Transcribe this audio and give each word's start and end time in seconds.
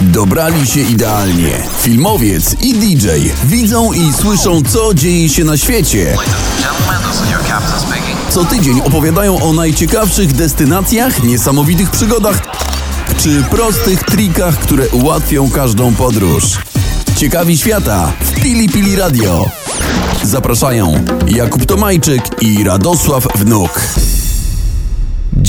Dobrali 0.00 0.66
się 0.66 0.80
idealnie. 0.80 1.62
Filmowiec 1.78 2.56
i 2.60 2.74
DJ 2.74 3.08
widzą 3.44 3.92
i 3.92 4.12
słyszą, 4.12 4.62
co 4.62 4.94
dzieje 4.94 5.28
się 5.28 5.44
na 5.44 5.56
świecie. 5.56 6.16
Co 8.30 8.44
tydzień 8.44 8.80
opowiadają 8.80 9.42
o 9.42 9.52
najciekawszych 9.52 10.32
destynacjach, 10.32 11.22
niesamowitych 11.22 11.90
przygodach 11.90 12.42
czy 13.16 13.42
prostych 13.50 14.02
trikach, 14.02 14.58
które 14.58 14.88
ułatwią 14.88 15.50
każdą 15.50 15.94
podróż. 15.94 16.44
Ciekawi 17.16 17.58
świata 17.58 18.12
w 18.20 18.40
Pili 18.42 18.68
Pili 18.68 18.96
Radio. 18.96 19.50
Zapraszają 20.22 21.04
Jakub 21.26 21.66
Tomajczyk 21.66 22.42
i 22.42 22.64
Radosław 22.64 23.26
Wnuk. 23.34 23.80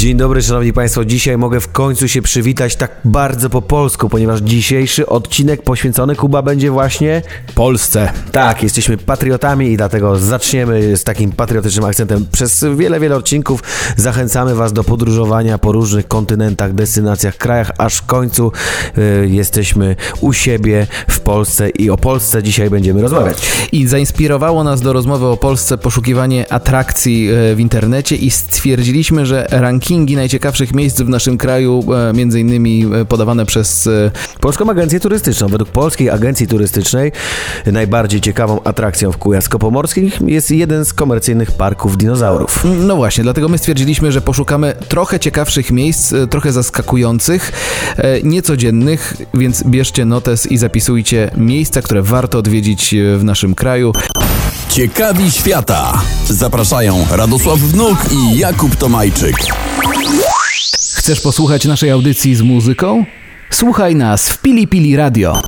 Dzień 0.02 0.18
dobry, 0.18 0.42
szanowni 0.42 0.74
państwo. 0.74 1.06
Dzisiaj 1.06 1.38
mogę 1.38 1.60
w 1.60 1.72
końcu 1.72 2.08
się 2.08 2.22
przywitać 2.22 2.76
tak 2.76 2.92
bardzo 3.06 3.50
po 3.50 3.62
polsku, 3.62 4.10
ponieważ 4.10 4.40
dzisiejszy 4.40 5.08
odcinek 5.08 5.64
poświęcony 5.64 6.16
Kuba 6.16 6.42
będzie 6.42 6.72
właśnie 6.72 7.22
Polsce. 7.56 8.12
Tak, 8.32 8.64
jesteśmy 8.64 8.98
patriotami 8.98 9.72
i 9.72 9.78
dlatego 9.78 10.18
zaczniemy 10.18 10.98
z 10.98 11.04
takim 11.04 11.32
patriotycznym 11.32 11.86
akcentem. 11.86 12.26
Przez 12.32 12.66
wiele, 12.78 13.00
wiele 13.00 13.16
odcinków 13.16 13.64
zachęcamy 13.96 14.56
was 14.56 14.74
do 14.74 14.84
podróżowania 14.84 15.58
po 15.58 15.72
różnych 15.72 16.08
kontynentach, 16.08 16.74
destynacjach, 16.74 17.38
krajach, 17.38 17.72
aż 17.78 17.96
w 17.96 18.06
końcu 18.06 18.52
y, 18.98 19.28
jesteśmy 19.30 19.96
u 20.22 20.34
siebie 20.34 20.88
w 21.08 21.20
Polsce 21.20 21.70
i 21.70 21.90
o 21.90 21.98
Polsce 21.98 22.44
dzisiaj 22.44 22.70
będziemy 22.70 23.02
rozmawiać. 23.02 23.38
I 23.72 23.88
zainspirowało 23.88 24.64
nas 24.64 24.82
do 24.82 24.94
rozmowy 24.94 25.26
o 25.26 25.38
Polsce 25.38 25.78
poszukiwanie 25.78 26.54
atrakcji 26.54 27.30
e, 27.30 27.56
w 27.56 27.60
internecie 27.60 28.16
i 28.16 28.32
stwierdziliśmy, 28.32 29.26
że 29.26 29.54
rankingi 29.92 30.16
najciekawszych 30.16 30.74
miejsc 30.74 31.02
w 31.02 31.10
naszym 31.10 31.38
kraju, 31.38 31.84
e, 31.94 32.14
między 32.14 32.40
innymi 32.40 32.86
e, 33.02 33.06
podawane 33.06 33.46
przez 33.46 33.88
e, 33.88 34.12
Polską 34.40 34.70
Agencję 34.70 35.00
Turystyczną. 35.00 35.48
Według 35.48 35.70
Polskiej 35.70 36.10
Agencji 36.10 36.48
Turystycznej 36.48 37.12
najbardziej 37.66 38.22
ciekawą 38.22 38.64
atrakcją 38.64 39.12
w 39.12 39.18
Kujawsko-Pomorskim 39.18 40.12
jest 40.28 40.52
jeden 40.52 40.86
z 40.86 40.94
komercyjnych 40.94 41.52
parków 41.52 41.98
dinozaurów. 41.98 42.64
No 42.88 42.96
właśnie, 42.96 43.24
dlatego 43.24 43.50
my 43.50 43.58
stwierdziliśmy, 43.58 44.12
że 44.12 44.22
poszukamy 44.22 44.74
trochę 44.88 45.20
ciekawszych 45.20 45.72
miejsc, 45.72 46.14
trochę 46.30 46.52
zaskakujących, 46.52 47.52
niecodziennych, 48.24 49.18
więc 49.34 49.64
bierzcie 49.64 50.06
notes 50.06 50.52
i 50.52 50.58
zapisujcie 50.58 51.32
miejsca, 51.38 51.82
które 51.82 52.02
warto 52.02 52.38
odwiedzić 52.38 52.96
w 53.18 53.24
naszym 53.24 53.56
kraju. 53.56 53.94
Ciekawi 54.70 55.32
świata. 55.32 56.02
Zapraszają 56.30 57.06
Radosław 57.12 57.60
Wnuk 57.60 57.98
i 58.12 58.38
Jakub 58.38 58.76
Tomajczyk. 58.76 59.36
Chcesz 60.96 61.22
posłuchać 61.22 61.66
naszej 61.66 61.92
audycji 61.92 62.36
z 62.36 62.42
muzyką? 62.42 63.06
Słuchaj 63.50 63.96
nas 63.96 64.30
w 64.30 64.38
Pili 64.42 64.68
Pili 64.68 64.96
Radio. 64.96 65.42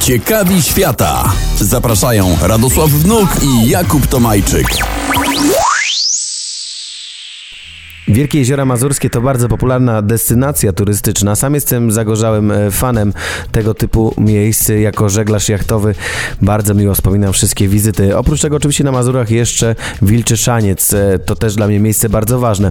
Ciekawi 0.00 0.62
świata. 0.62 1.32
Zapraszają 1.60 2.36
Radosław 2.42 2.90
Wnuk 2.90 3.28
i 3.42 3.68
Jakub 3.68 4.06
Tomajczyk. 4.06 4.66
Wielkie 8.08 8.38
Jeziora 8.38 8.64
Mazurskie 8.64 9.10
to 9.10 9.20
bardzo 9.20 9.48
popularna 9.48 10.02
destynacja 10.02 10.72
turystyczna. 10.72 11.36
Sam 11.36 11.54
jestem 11.54 11.92
zagorzałym 11.92 12.50
e, 12.50 12.70
fanem 12.70 13.12
tego 13.52 13.74
typu 13.74 14.14
miejsc. 14.18 14.68
Jako 14.68 15.08
żeglarz 15.08 15.48
jachtowy 15.48 15.94
bardzo 16.40 16.74
miło 16.74 16.94
wspominam 16.94 17.32
wszystkie 17.32 17.68
wizyty. 17.68 18.16
Oprócz 18.16 18.40
tego 18.40 18.56
oczywiście 18.56 18.84
na 18.84 18.92
Mazurach 18.92 19.30
jeszcze 19.30 19.74
Wilczy 20.02 20.36
Szaniec. 20.36 20.94
E, 20.94 21.18
To 21.18 21.36
też 21.36 21.54
dla 21.54 21.66
mnie 21.66 21.80
miejsce 21.80 22.08
bardzo 22.08 22.38
ważne. 22.38 22.70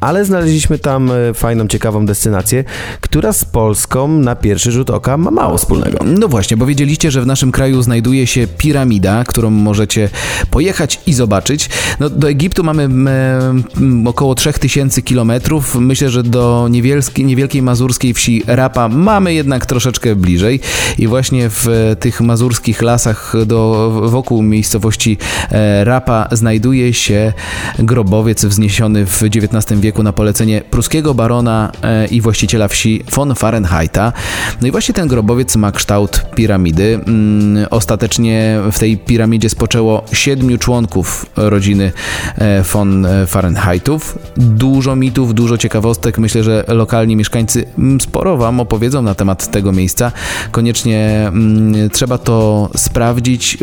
Ale 0.00 0.24
znaleźliśmy 0.24 0.78
tam 0.78 1.10
e, 1.10 1.34
fajną, 1.34 1.68
ciekawą 1.68 2.06
destynację, 2.06 2.64
która 3.00 3.32
z 3.32 3.44
Polską 3.44 4.08
na 4.08 4.36
pierwszy 4.36 4.72
rzut 4.72 4.90
oka 4.90 5.16
ma 5.16 5.30
mało 5.30 5.58
wspólnego. 5.58 5.98
No 6.04 6.28
właśnie, 6.28 6.56
bo 6.56 6.66
wiedzieliście, 6.66 7.10
że 7.10 7.22
w 7.22 7.26
naszym 7.26 7.52
kraju 7.52 7.82
znajduje 7.82 8.26
się 8.26 8.46
piramida, 8.46 9.24
którą 9.24 9.50
możecie 9.50 10.08
pojechać 10.50 11.00
i 11.06 11.12
zobaczyć. 11.12 11.70
No, 12.00 12.10
do 12.10 12.30
Egiptu 12.30 12.64
mamy 12.64 12.82
mm, 12.82 14.06
około 14.06 14.34
3000 14.34 14.71
kilometrów. 15.04 15.74
Myślę, 15.74 16.10
że 16.10 16.22
do 16.22 16.68
niewielskiej, 16.70 17.24
niewielkiej 17.24 17.62
mazurskiej 17.62 18.14
wsi 18.14 18.42
Rapa 18.46 18.88
mamy 18.88 19.34
jednak 19.34 19.66
troszeczkę 19.66 20.16
bliżej. 20.16 20.60
I 20.98 21.06
właśnie 21.06 21.50
w 21.50 21.96
tych 22.00 22.20
mazurskich 22.20 22.82
lasach 22.82 23.34
do, 23.46 23.90
wokół 24.04 24.42
miejscowości 24.42 25.18
e, 25.50 25.84
Rapa 25.84 26.28
znajduje 26.32 26.94
się 26.94 27.32
grobowiec 27.78 28.44
wzniesiony 28.44 29.06
w 29.06 29.22
XIX 29.22 29.80
wieku 29.80 30.02
na 30.02 30.12
polecenie 30.12 30.62
pruskiego 30.70 31.14
barona 31.14 31.72
e, 31.82 32.06
i 32.06 32.20
właściciela 32.20 32.68
wsi 32.68 33.04
von 33.14 33.34
Fahrenheita. 33.34 34.12
No 34.60 34.68
i 34.68 34.70
właśnie 34.70 34.94
ten 34.94 35.08
grobowiec 35.08 35.56
ma 35.56 35.72
kształt 35.72 36.24
piramidy. 36.34 37.00
Mm, 37.06 37.66
Ostatecznie 37.70 38.58
w 38.72 38.78
tej 38.78 38.96
piramidzie 38.98 39.48
spoczęło 39.48 40.04
siedmiu 40.12 40.58
członków 40.58 41.26
rodziny 41.36 41.92
e, 42.38 42.62
von 42.62 43.06
Fahrenheitów. 43.26 44.18
Dużo 44.62 44.96
mitów, 44.96 45.34
dużo 45.34 45.58
ciekawostek. 45.58 46.18
Myślę, 46.18 46.44
że 46.44 46.64
lokalni 46.68 47.16
mieszkańcy 47.16 47.64
mm, 47.78 48.00
sporo 48.00 48.36
Wam 48.36 48.60
opowiedzą 48.60 49.02
na 49.02 49.14
temat 49.14 49.50
tego 49.50 49.72
miejsca. 49.72 50.12
Koniecznie 50.50 51.24
mm, 51.28 51.90
trzeba 51.90 52.18
to 52.18 52.68
sprawdzić. 52.76 53.58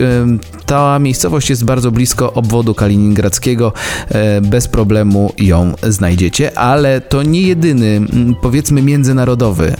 Ta 0.65 0.99
miejscowość 0.99 1.49
jest 1.49 1.65
bardzo 1.65 1.91
blisko 1.91 2.33
obwodu 2.33 2.73
kaliningradzkiego. 2.73 3.73
E, 4.09 4.41
Bez 4.41 4.67
problemu 4.67 5.33
ją 5.37 5.73
znajdziecie, 5.87 6.57
ale 6.57 7.01
to 7.01 7.23
nie 7.23 7.41
jedyny, 7.41 7.87
mm, 7.87 8.35
powiedzmy, 8.41 8.81
międzynarodowy 8.81 9.75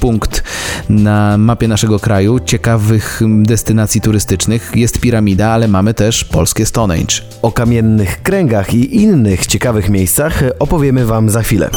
punkt 0.00 0.42
na 0.88 1.38
mapie 1.38 1.68
naszego 1.68 1.98
kraju 1.98 2.40
ciekawych 2.40 3.20
destynacji 3.42 4.00
turystycznych. 4.00 4.72
Jest 4.74 5.00
piramida, 5.00 5.48
ale 5.48 5.68
mamy 5.68 5.94
też 5.94 6.24
polskie 6.24 6.66
Stonehenge. 6.66 7.14
O 7.42 7.52
kamiennych 7.52 8.22
kręgach 8.22 8.74
i 8.74 8.96
innych 9.02 9.46
ciekawych 9.46 9.75
miejscach 9.90 10.42
opowiemy 10.58 11.06
Wam 11.06 11.30
za 11.30 11.42
chwilę. 11.42 11.70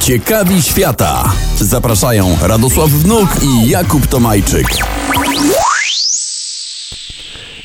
Ciekawi 0.00 0.62
świata. 0.62 1.32
Zapraszają 1.60 2.36
Radosław 2.42 2.90
Wnuk 2.90 3.28
i 3.42 3.68
Jakub 3.68 4.06
Tomajczyk. 4.06 4.66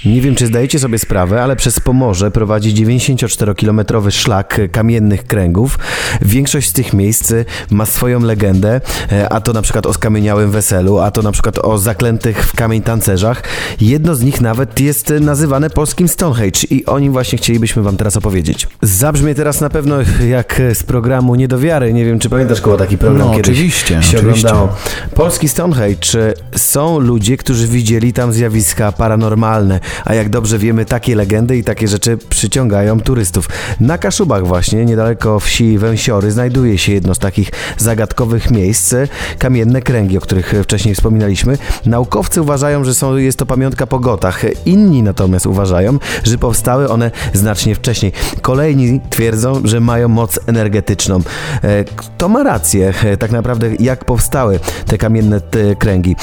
Nie 0.05 0.21
wiem, 0.21 0.35
czy 0.35 0.47
zdajecie 0.47 0.79
sobie 0.79 0.99
sprawę, 0.99 1.43
ale 1.43 1.55
przez 1.55 1.79
Pomorze 1.79 2.31
prowadzi 2.31 2.73
94-kilometrowy 2.85 4.11
szlak 4.11 4.61
kamiennych 4.71 5.27
kręgów. 5.27 5.79
Większość 6.21 6.69
z 6.69 6.73
tych 6.73 6.93
miejsc 6.93 7.33
ma 7.71 7.85
swoją 7.85 8.19
legendę, 8.19 8.81
e, 9.11 9.29
a 9.29 9.41
to 9.41 9.53
na 9.53 9.61
przykład 9.61 9.85
o 9.85 9.93
skamieniałym 9.93 10.51
weselu, 10.51 10.99
a 10.99 11.11
to 11.11 11.21
na 11.21 11.31
przykład 11.31 11.59
o 11.59 11.77
zaklętych 11.77 12.45
w 12.45 12.55
kamień 12.55 12.81
tancerzach. 12.81 13.43
Jedno 13.81 14.15
z 14.15 14.21
nich 14.21 14.41
nawet 14.41 14.79
jest 14.79 15.13
nazywane 15.21 15.69
polskim 15.69 16.07
Stonehenge 16.07 16.59
i 16.69 16.85
o 16.85 16.99
nim 16.99 17.13
właśnie 17.13 17.37
chcielibyśmy 17.37 17.83
wam 17.83 17.97
teraz 17.97 18.17
opowiedzieć. 18.17 18.67
Zabrzmie 18.81 19.35
teraz 19.35 19.61
na 19.61 19.69
pewno 19.69 19.95
jak 20.27 20.61
z 20.73 20.83
programu 20.83 21.35
Niedowiary. 21.35 21.93
Nie 21.93 22.05
wiem, 22.05 22.19
czy 22.19 22.29
pamiętasz 22.29 22.61
koło 22.61 22.77
taki 22.77 22.97
program 22.97 23.27
No, 23.27 23.33
oczywiście, 23.33 24.03
się 24.03 24.17
oczywiście. 24.17 24.47
oglądało. 24.47 24.75
Polski 25.15 25.49
Stonehenge 25.49 26.33
są 26.55 26.99
ludzie, 26.99 27.37
którzy 27.37 27.67
widzieli 27.67 28.13
tam 28.13 28.33
zjawiska 28.33 28.91
paranormalne, 28.91 29.79
a 30.05 30.13
jak 30.13 30.29
dobrze 30.29 30.57
wiemy, 30.57 30.85
takie 30.85 31.15
legendy 31.15 31.57
i 31.57 31.63
takie 31.63 31.87
rzeczy 31.87 32.17
przyciągają 32.29 32.99
turystów. 33.01 33.49
Na 33.79 33.97
Kaszubach 33.97 34.47
właśnie, 34.47 34.85
niedaleko 34.85 35.39
wsi 35.39 35.77
Węsiory, 35.77 36.31
znajduje 36.31 36.77
się 36.77 36.93
jedno 36.93 37.15
z 37.15 37.19
takich 37.19 37.51
zagadkowych 37.77 38.51
miejsc, 38.51 38.93
kamienne 39.39 39.81
kręgi, 39.81 40.17
o 40.17 40.21
których 40.21 40.53
wcześniej 40.63 40.95
wspominaliśmy. 40.95 41.57
Naukowcy 41.85 42.41
uważają, 42.41 42.83
że 42.83 42.93
są, 42.93 43.15
jest 43.15 43.37
to 43.37 43.45
pamiątka 43.45 43.87
po 43.87 43.99
gotach, 43.99 44.41
inni 44.65 45.03
natomiast 45.03 45.45
uważają, 45.45 45.99
że 46.23 46.37
powstały 46.37 46.89
one 46.89 47.11
znacznie 47.33 47.75
wcześniej. 47.75 48.11
Kolejni 48.41 49.01
twierdzą, 49.09 49.61
że 49.63 49.79
mają 49.79 50.07
moc 50.07 50.39
energetyczną. 50.47 51.19
E, 51.61 51.83
Kto 51.83 52.29
ma 52.29 52.43
rację? 52.43 52.93
E, 53.03 53.17
Tak 53.17 53.31
naprawdę 53.31 53.69
jak 53.79 54.05
powstały 54.05 54.59
te 54.87 54.97
kamienne 54.97 55.41
kręgi? 55.79 56.15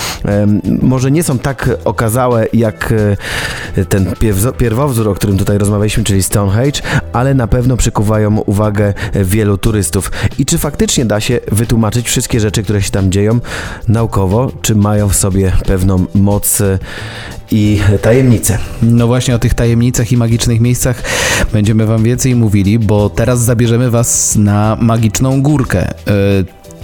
Może 0.82 1.10
nie 1.10 1.22
są 1.22 1.38
tak 1.38 1.70
okazałe 1.84 2.46
jak 2.52 2.92
e, 2.92 3.16
ten 3.88 4.04
pierw- 4.04 4.56
pierwowzór, 4.56 5.08
o 5.08 5.14
którym 5.14 5.38
tutaj 5.38 5.58
rozmawialiśmy, 5.58 6.04
czyli 6.04 6.22
Stonehenge, 6.22 6.80
ale 7.12 7.34
na 7.34 7.46
pewno 7.46 7.76
przykuwają 7.76 8.38
uwagę 8.38 8.94
wielu 9.14 9.58
turystów. 9.58 10.12
I 10.38 10.46
czy 10.46 10.58
faktycznie 10.58 11.04
da 11.04 11.20
się 11.20 11.40
wytłumaczyć 11.52 12.06
wszystkie 12.06 12.40
rzeczy, 12.40 12.62
które 12.62 12.82
się 12.82 12.90
tam 12.90 13.12
dzieją 13.12 13.40
naukowo, 13.88 14.52
czy 14.62 14.74
mają 14.74 15.08
w 15.08 15.16
sobie 15.16 15.52
pewną 15.66 16.06
moc 16.14 16.60
e, 16.60 16.78
i 17.50 17.80
tajemnicę? 18.02 18.58
No 18.82 19.06
właśnie 19.06 19.34
o 19.34 19.38
tych 19.38 19.54
tajemnicach 19.54 20.12
i 20.12 20.16
magicznych 20.16 20.60
miejscach 20.60 21.02
będziemy 21.52 21.86
Wam 21.86 22.02
więcej 22.02 22.34
mówili, 22.34 22.78
bo 22.78 23.10
teraz 23.10 23.40
zabierzemy 23.40 23.90
Was 23.90 24.36
na 24.36 24.76
magiczną 24.80 25.42
górkę. 25.42 25.94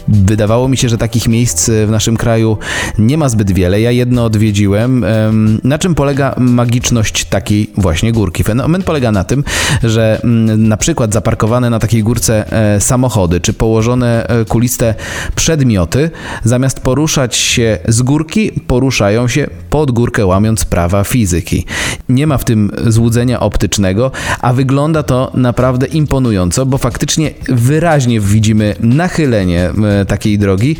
E, 0.08 0.16
Wydawało 0.36 0.68
mi 0.68 0.76
się, 0.76 0.88
że 0.88 0.98
takich 0.98 1.28
miejsc 1.28 1.70
w 1.86 1.90
naszym 1.90 2.16
kraju 2.16 2.58
nie 2.98 3.18
ma 3.18 3.28
zbyt 3.28 3.50
wiele. 3.52 3.80
Ja 3.80 3.90
jedno 3.90 4.24
odwiedziłem. 4.24 5.04
Em, 5.04 5.60
Na 5.64 5.78
czym 5.78 5.94
polega 5.94 6.34
magiczność 6.38 7.24
takiej 7.24 7.70
właśnie 7.76 8.12
górki? 8.12 8.44
Fenomen 8.44 8.82
polega 8.82 9.12
na 9.12 9.24
tym, 9.24 9.44
że 9.82 10.20
mm, 10.24 10.68
na 10.68 10.76
przykład 10.76 11.12
zaparkowane 11.12 11.70
na 11.70 11.78
takiej 11.78 12.02
górce 12.02 12.52
e, 12.52 12.80
samochody, 12.80 13.40
czy 13.40 13.52
położone 13.52 14.28
e, 14.28 14.44
kuliste 14.44 14.94
przedmioty, 15.34 16.10
zamiast 16.44 16.80
poruszać 16.80 17.36
się 17.36 17.78
z 17.88 18.02
górki, 18.02 18.52
poruszają 18.66 19.28
się 19.28 19.46
pod 19.70 19.90
górkę, 19.90 20.26
łamiąc 20.26 20.64
prawa 20.64 21.04
fizyki. 21.04 21.64
Nie 22.08 22.26
ma 22.26 22.38
w 22.38 22.44
tym 22.44 22.70
złudzenia 22.86 23.40
optycznego, 23.40 24.10
a 24.40 24.52
wygląda 24.52 25.02
to 25.02 25.30
naprawdę 25.34 25.86
imponująco, 25.86 26.66
bo 26.66 26.78
faktycznie 26.78 27.30
wyraźnie 27.48 28.20
widzimy 28.20 28.74
nachylenie 28.80 29.70
e, 29.95 29.95
takiej 30.04 30.38
drogi. 30.38 30.76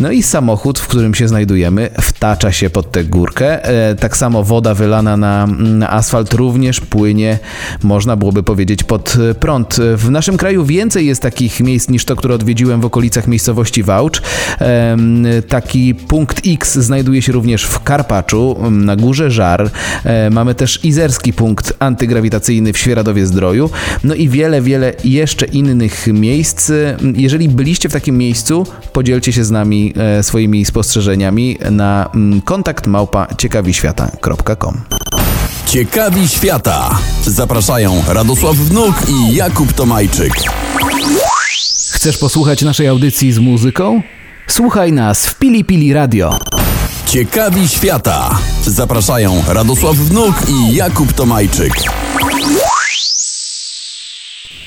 No 0.00 0.10
i 0.10 0.22
samochód, 0.22 0.78
w 0.78 0.86
którym 0.88 1.14
się 1.14 1.28
znajdujemy, 1.28 1.90
wtacza 2.00 2.52
się 2.52 2.70
pod 2.70 2.92
tę 2.92 3.04
górkę. 3.04 3.64
E, 3.90 3.94
Tak 3.94 4.16
samo 4.16 4.44
woda 4.44 4.74
wylana 4.74 5.16
na, 5.16 5.46
na 5.58 5.90
asfalt 5.90 6.34
również 6.34 6.80
płynie, 6.80 7.38
można 7.82 8.16
byłoby 8.16 8.42
powiedzieć, 8.42 8.84
pod 8.84 9.16
e, 9.30 9.34
prąd. 9.34 9.76
W 9.96 10.10
naszym 10.10 10.36
kraju 10.36 10.64
więcej 10.64 11.06
jest 11.06 11.22
takich 11.22 11.60
miejsc 11.60 11.88
niż 11.88 12.04
to, 12.04 12.16
które 12.16 12.34
odwiedziłem 12.34 12.80
w 12.80 12.84
okolicach 12.84 13.26
miejscowości 13.28 13.82
Wałcz. 13.82 14.22
Taki 15.48 15.94
punkt 15.94 16.42
X 16.46 16.74
znajduje 16.78 17.22
się 17.22 17.32
również 17.32 17.64
w 17.64 17.80
Karpaczu, 17.82 18.56
na 18.70 18.96
górze 18.96 19.30
Żar. 19.30 19.70
E, 20.04 20.30
Mamy 20.30 20.54
też 20.54 20.84
izerski 20.84 21.32
punkt 21.32 21.74
antygrawitacyjny 21.78 22.72
w 22.72 22.78
Świeradowie 22.78 23.26
Zdroju. 23.26 23.70
No 24.04 24.14
i 24.14 24.28
wiele, 24.28 24.62
wiele 24.62 24.92
jeszcze 25.04 25.46
innych 25.46 26.06
miejsc. 26.06 26.72
Jeżeli 27.14 27.48
byliście 27.48 27.88
w 27.88 27.92
takim 27.92 28.18
miejscu, 28.18 28.59
podzielcie 28.92 29.32
się 29.32 29.44
z 29.44 29.50
nami 29.50 29.94
e, 29.96 30.22
swoimi 30.22 30.64
spostrzeżeniami 30.64 31.58
na 31.70 32.10
mm, 32.14 32.40
kontakt 32.40 32.86
małpa 32.86 33.26
ciekawiświata.com. 33.38 34.80
Ciekawi 35.66 36.28
świata. 36.28 36.98
Zapraszają 37.26 38.02
Radosław 38.08 38.56
Wnuk 38.56 38.94
i 39.08 39.34
Jakub 39.34 39.72
Tomajczyk. 39.72 40.32
Chcesz 41.92 42.18
posłuchać 42.18 42.62
naszej 42.62 42.88
audycji 42.88 43.32
z 43.32 43.38
muzyką? 43.38 44.02
Słuchaj 44.46 44.92
nas 44.92 45.26
w 45.26 45.38
Pili 45.38 45.64
Pili 45.64 45.92
Radio. 45.92 46.38
Ciekawi 47.06 47.68
świata. 47.68 48.38
Zapraszają 48.66 49.42
Radosław 49.48 49.96
Wnuk 49.96 50.34
i 50.48 50.74
Jakub 50.74 51.12
Tomajczyk. 51.12 51.72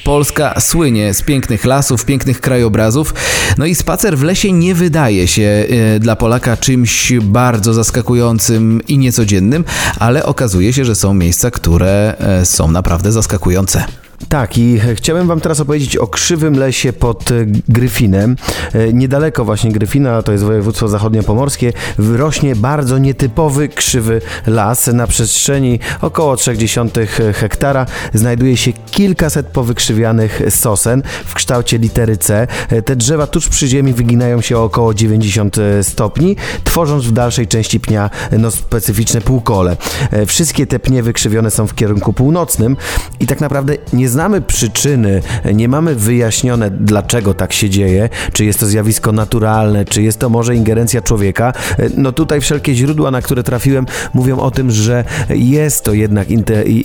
Polska 0.04 0.60
słynie 0.60 1.14
z 1.14 1.22
pięknych 1.22 1.66
lasów, 1.66 2.06
pięknych 2.06 2.42
krajobrazów. 2.42 3.14
No 3.58 3.66
i 3.66 3.76
spacer 3.76 4.18
w 4.18 4.24
lesie 4.24 4.52
nie 4.52 4.76
wydaje 4.76 5.28
się 5.28 5.66
e, 5.96 6.00
dla 6.00 6.16
Polaka 6.16 6.58
czymś 6.58 7.14
bardzo 7.22 7.74
zaskakującym 7.74 8.82
i 8.88 8.98
niecodziennym, 8.98 9.66
ale 10.00 10.26
okazuje 10.26 10.74
się, 10.74 10.86
że 10.86 10.96
są 10.96 11.14
miejsca, 11.14 11.52
które 11.52 12.16
e, 12.20 12.46
są 12.46 12.72
naprawdę 12.72 13.12
zaskakujące. 13.12 13.84
Tak, 14.30 14.58
i 14.58 14.80
chciałem 14.96 15.28
Wam 15.28 15.40
teraz 15.42 15.60
opowiedzieć 15.60 15.98
o 15.98 16.08
krzywym 16.08 16.54
lesie 16.60 16.94
pod 16.94 17.32
e, 17.32 17.34
Gryfinem. 17.70 18.36
E, 18.74 18.94
Niedaleko 18.94 19.46
właśnie 19.46 19.72
Gryfina, 19.72 20.22
to 20.22 20.32
jest 20.32 20.44
województwo 20.44 20.88
zachodniopomorskie, 20.88 21.74
rośnie 21.98 22.56
bardzo 22.56 22.98
nietypowy 22.98 23.68
krzywy 23.70 24.22
las. 24.48 24.88
Na 24.88 25.08
przestrzeni 25.08 25.80
około 26.02 26.36
0,3 26.36 27.34
hektara 27.34 27.86
znajduje 28.14 28.58
się 28.58 28.74
kilkaset 28.74 29.48
powykrzywianych 29.48 30.42
sosen 30.50 31.04
w 31.26 31.34
kształcie 31.34 31.78
litery 31.78 32.18
C. 32.18 32.48
E, 32.70 32.82
Te 32.82 32.96
drzewa 32.96 33.28
tuż 33.28 33.48
przy 33.50 33.68
ziemi 33.68 33.94
wyginają 33.94 34.42
się 34.42 34.58
o 34.58 34.64
około 34.64 34.94
90 34.94 35.56
stopni, 35.82 36.36
tworząc 36.64 37.06
w 37.06 37.12
dalszej 37.12 37.48
części 37.48 37.80
pnia 37.80 38.10
no, 38.40 38.52
specyficzne 38.52 39.22
półkole. 39.22 39.78
E, 40.12 40.26
Wszystkie 40.26 40.68
te 40.68 40.80
pnie 40.80 41.04
wykrzywione 41.04 41.52
są 41.52 41.68
w 41.68 41.76
kierunku 41.76 42.14
północnym 42.14 42.78
i 43.20 43.28
tak 43.28 43.42
naprawdę 43.42 43.76
nie 43.94 44.10
znamy 44.14 44.42
przyczyny, 44.42 45.22
nie 45.54 45.68
mamy 45.68 45.96
wyjaśnione 45.96 46.72
dlaczego 46.72 47.34
tak 47.34 47.54
się 47.54 47.70
dzieje, 47.70 48.10
czy 48.34 48.46
jest 48.46 48.60
to 48.60 48.66
zjawisko 48.66 49.12
naturalne, 49.12 49.86
czy 49.86 50.02
jest 50.02 50.20
to 50.20 50.30
może 50.30 50.56
ingerencja 50.56 51.02
człowieka. 51.02 51.54
E, 51.80 51.90
No 51.98 52.12
tutaj 52.12 52.42
wszelkie 52.42 52.76
źródła, 52.76 53.12
na 53.12 53.22
które 53.22 53.44
trafiłem, 53.44 53.86
mówią 54.14 54.40
o 54.40 54.52
tym, 54.52 54.72
że 54.72 55.04
jest 55.30 55.84
to 55.84 55.94
jednak 55.94 56.28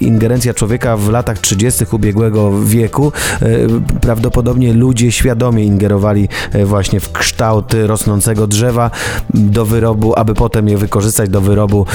ingerencja 0.01 0.55
człowieka 0.55 0.97
w 0.97 1.09
latach 1.09 1.39
30. 1.39 1.85
ubiegłego 1.93 2.63
wieku. 2.65 3.13
E, 3.43 3.47
Prawdopodobnie 4.01 4.73
ludzie 4.73 5.13
świadomie 5.13 5.65
ingerowali 5.65 6.29
e, 6.53 6.65
właśnie 6.65 7.01
w 7.01 7.13
kształt 7.13 7.75
rosnącego 7.87 8.47
drzewa 8.47 8.91
do 9.35 9.67
wyrobu, 9.67 10.15
aby 10.17 10.35
potem 10.35 10.69
je 10.69 10.79
wykorzystać 10.79 11.31
do 11.31 11.41
wyrobu 11.41 11.87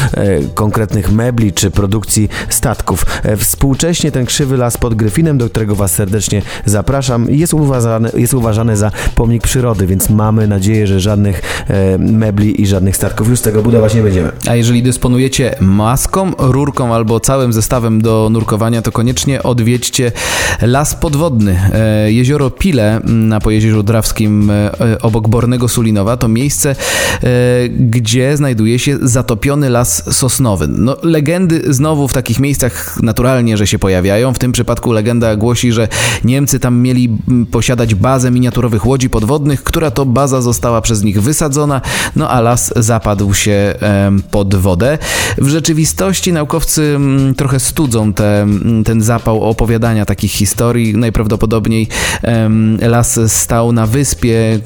konkretnych 0.53 1.12
mebli 1.12 1.53
czy 1.53 1.71
produkcji 1.71 2.29
statków. 2.50 3.06
Współcześnie 3.38 4.12
ten 4.12 4.25
krzywy 4.25 4.57
las 4.57 4.77
pod 4.77 4.95
Gryfinem, 5.24 5.38
do 5.38 5.50
którego 5.50 5.75
Was 5.75 5.92
serdecznie 5.92 6.42
zapraszam, 6.66 7.28
jest 7.30 7.54
uważany, 7.54 8.10
jest 8.18 8.34
uważany 8.34 8.78
za 8.78 8.92
pomnik 9.16 9.44
przyrody, 9.44 9.88
więc 9.88 10.10
mamy 10.10 10.48
nadzieję, 10.48 10.88
że 10.88 11.00
żadnych 11.00 11.42
e, 11.68 11.98
mebli 11.98 12.62
i 12.62 12.68
żadnych 12.68 12.96
statków 12.96 13.30
już 13.30 13.40
z 13.40 13.42
tego 13.42 13.62
budować 13.62 13.96
nie 13.96 14.02
będziemy. 14.02 14.31
A 14.48 14.56
jeżeli 14.56 14.84
dysponujecie 14.84 15.56
maską, 15.60 16.31
rurką 16.38 16.94
albo 16.94 17.20
całym 17.20 17.54
zestawem 17.54 18.02
do 18.02 18.30
nurkowania, 18.31 18.81
to 18.81 18.92
koniecznie 18.92 19.44
odwiedźcie 19.44 20.12
las 20.62 20.96
podwodny. 20.96 21.60
E, 21.74 22.12
Jezioro 22.12 22.50
Pile 22.50 23.02
na 23.04 23.40
Pojezierzu 23.40 23.84
Drawskim 23.84 24.52
e, 24.52 24.72
obok 25.02 25.28
Bornego 25.28 25.68
Sulinowa 25.68 26.18
to 26.18 26.28
miejsce, 26.28 26.70
e, 26.70 26.75
gdzie 27.70 28.38
znajduje 28.38 28.80
się 28.80 28.98
zatopiony 29.02 29.70
las 29.70 30.16
sosnowy. 30.16 30.68
No, 30.68 30.98
legendy 31.04 31.74
znowu 31.74 32.08
w 32.08 32.14
takich 32.14 32.40
miejscach 32.40 33.02
naturalnie, 33.02 33.58
że 33.58 33.68
się 33.68 33.80
pojawiają. 33.80 34.34
W 34.34 34.40
tym 34.40 34.52
przypadku 34.52 34.92
legenda 34.92 35.12
głosi, 35.38 35.71
że 35.71 35.88
Niemcy 36.24 36.60
tam 36.60 36.80
mieli 36.80 37.18
mm, 37.27 37.45
posiadać 37.45 37.95
bazę 37.95 38.31
miniaturowych 38.31 38.86
łodzi 38.86 39.10
podwodnych, 39.10 39.63
która 39.63 39.92
to 39.92 40.06
baza 40.06 40.42
została 40.42 40.81
przez 40.81 41.04
nich 41.04 41.21
wysadzona, 41.21 41.81
no 42.15 42.30
a 42.30 42.42
las 42.42 42.74
zapadł 42.75 43.33
się 43.33 43.74
pod 44.31 44.56
wodę. 44.56 44.98
W 45.38 45.48
rzeczywistości 45.48 46.33
naukowcy 46.33 46.94
mm, 46.95 47.36
trochę 47.36 47.60
studzą 47.60 48.13
te, 48.13 48.42
mm, 48.42 48.83
ten 48.83 49.01
zapał 49.01 49.44
opowiadania 49.44 50.06
takich 50.06 50.31
historii. 50.31 50.98
Najprawdopodobniej 50.98 51.88
las 52.81 53.19
stał 53.27 53.71
na 53.71 53.88
wyspie, 53.88 54.60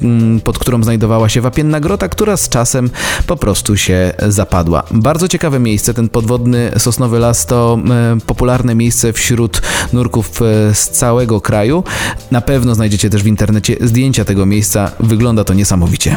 pod 0.44 0.58
którą 0.58 0.82
znajdowała 0.82 1.28
się 1.28 1.40
wapienna 1.40 1.80
grota, 1.80 2.08
która 2.08 2.36
z 2.36 2.48
czasem 2.48 2.90
po 3.26 3.36
prostu 3.36 3.76
się 3.76 4.12
zapadła. 4.28 4.82
Bardzo 4.90 5.28
ciekawe 5.28 5.58
miejsce, 5.58 5.94
ten 5.94 6.08
podwodny 6.08 6.70
sosnowy 6.78 7.18
las 7.18 7.46
to 7.46 7.78
popularne 8.26 8.74
miejsce 8.74 9.12
wśród 9.12 9.62
nurków 9.92 10.27
e, 10.42 10.74
z 10.74 10.88
całego 10.88 11.40
kraju. 11.40 11.84
Na 12.30 12.40
pewno 12.40 12.74
znajdziecie 12.74 13.10
też 13.10 13.22
w 13.22 13.26
internecie 13.26 13.76
zdjęcia 13.80 14.24
tego 14.24 14.46
miejsca. 14.46 14.90
Wygląda 15.00 15.44
to 15.44 15.54
niesamowicie. 15.54 16.16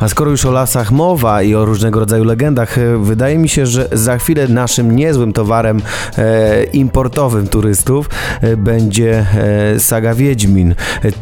A 0.00 0.08
skoro 0.08 0.30
już 0.30 0.44
o 0.46 0.50
lasach 0.50 0.92
mowa 0.92 1.42
i 1.42 1.54
o 1.54 1.64
różnego 1.64 2.00
rodzaju 2.00 2.24
legendach, 2.24 2.78
e, 2.78 2.98
wydaje 2.98 3.38
mi 3.38 3.48
się, 3.48 3.66
że 3.66 3.88
za 3.92 4.18
chwilę 4.18 4.48
naszym 4.48 4.96
niezłym 4.96 5.32
towarem 5.32 5.82
e, 6.18 6.64
importowym 6.64 7.46
turystów 7.48 8.10
e, 8.40 8.56
będzie 8.56 9.26
e, 9.74 9.80
saga 9.80 10.14
Wiedźmin. 10.14 10.74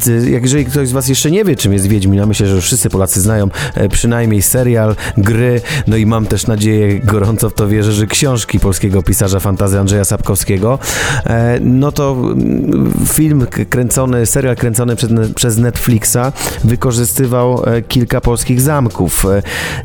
E, 0.07 0.31
jak- 0.31 0.43
Jeżeli 0.43 0.65
ktoś 0.65 0.89
z 0.89 0.93
Was 0.93 1.09
jeszcze 1.09 1.31
nie 1.31 1.45
wie, 1.45 1.57
czym 1.57 1.73
jest 1.73 1.87
Wiedźmin, 1.87 2.21
a 2.21 2.27
myślę, 2.27 2.47
że 2.47 2.61
wszyscy 2.61 2.91
Polacy 2.91 3.21
znają 3.21 3.49
e, 3.75 3.89
przynajmniej 3.89 4.43
serial, 4.43 4.97
gry, 5.19 5.61
no 5.87 5.97
i 5.97 6.07
mam 6.07 6.27
też 6.27 6.47
nadzieję, 6.47 7.01
gorąco 7.01 7.51
w 7.51 7.55
to 7.55 7.69
wierzę, 7.69 7.93
że 7.93 8.07
książki 8.07 8.61
polskiego 8.61 9.03
pisarza 9.03 9.41
fantazy 9.41 9.79
Andrzeja 9.81 10.05
Sapkowskiego, 10.05 10.79
no 11.61 11.93
to 11.93 12.13
mm, 12.13 12.93
film 13.09 13.47
kręcony, 13.71 14.27
serial 14.27 14.57
kręcony 14.57 14.97
przez, 14.97 15.11
przez 15.35 15.57
Netflixa 15.59 16.19
wykorzystywał 16.65 17.63
kilka 17.89 18.21
polskich 18.21 18.61
zamków. 18.63 19.27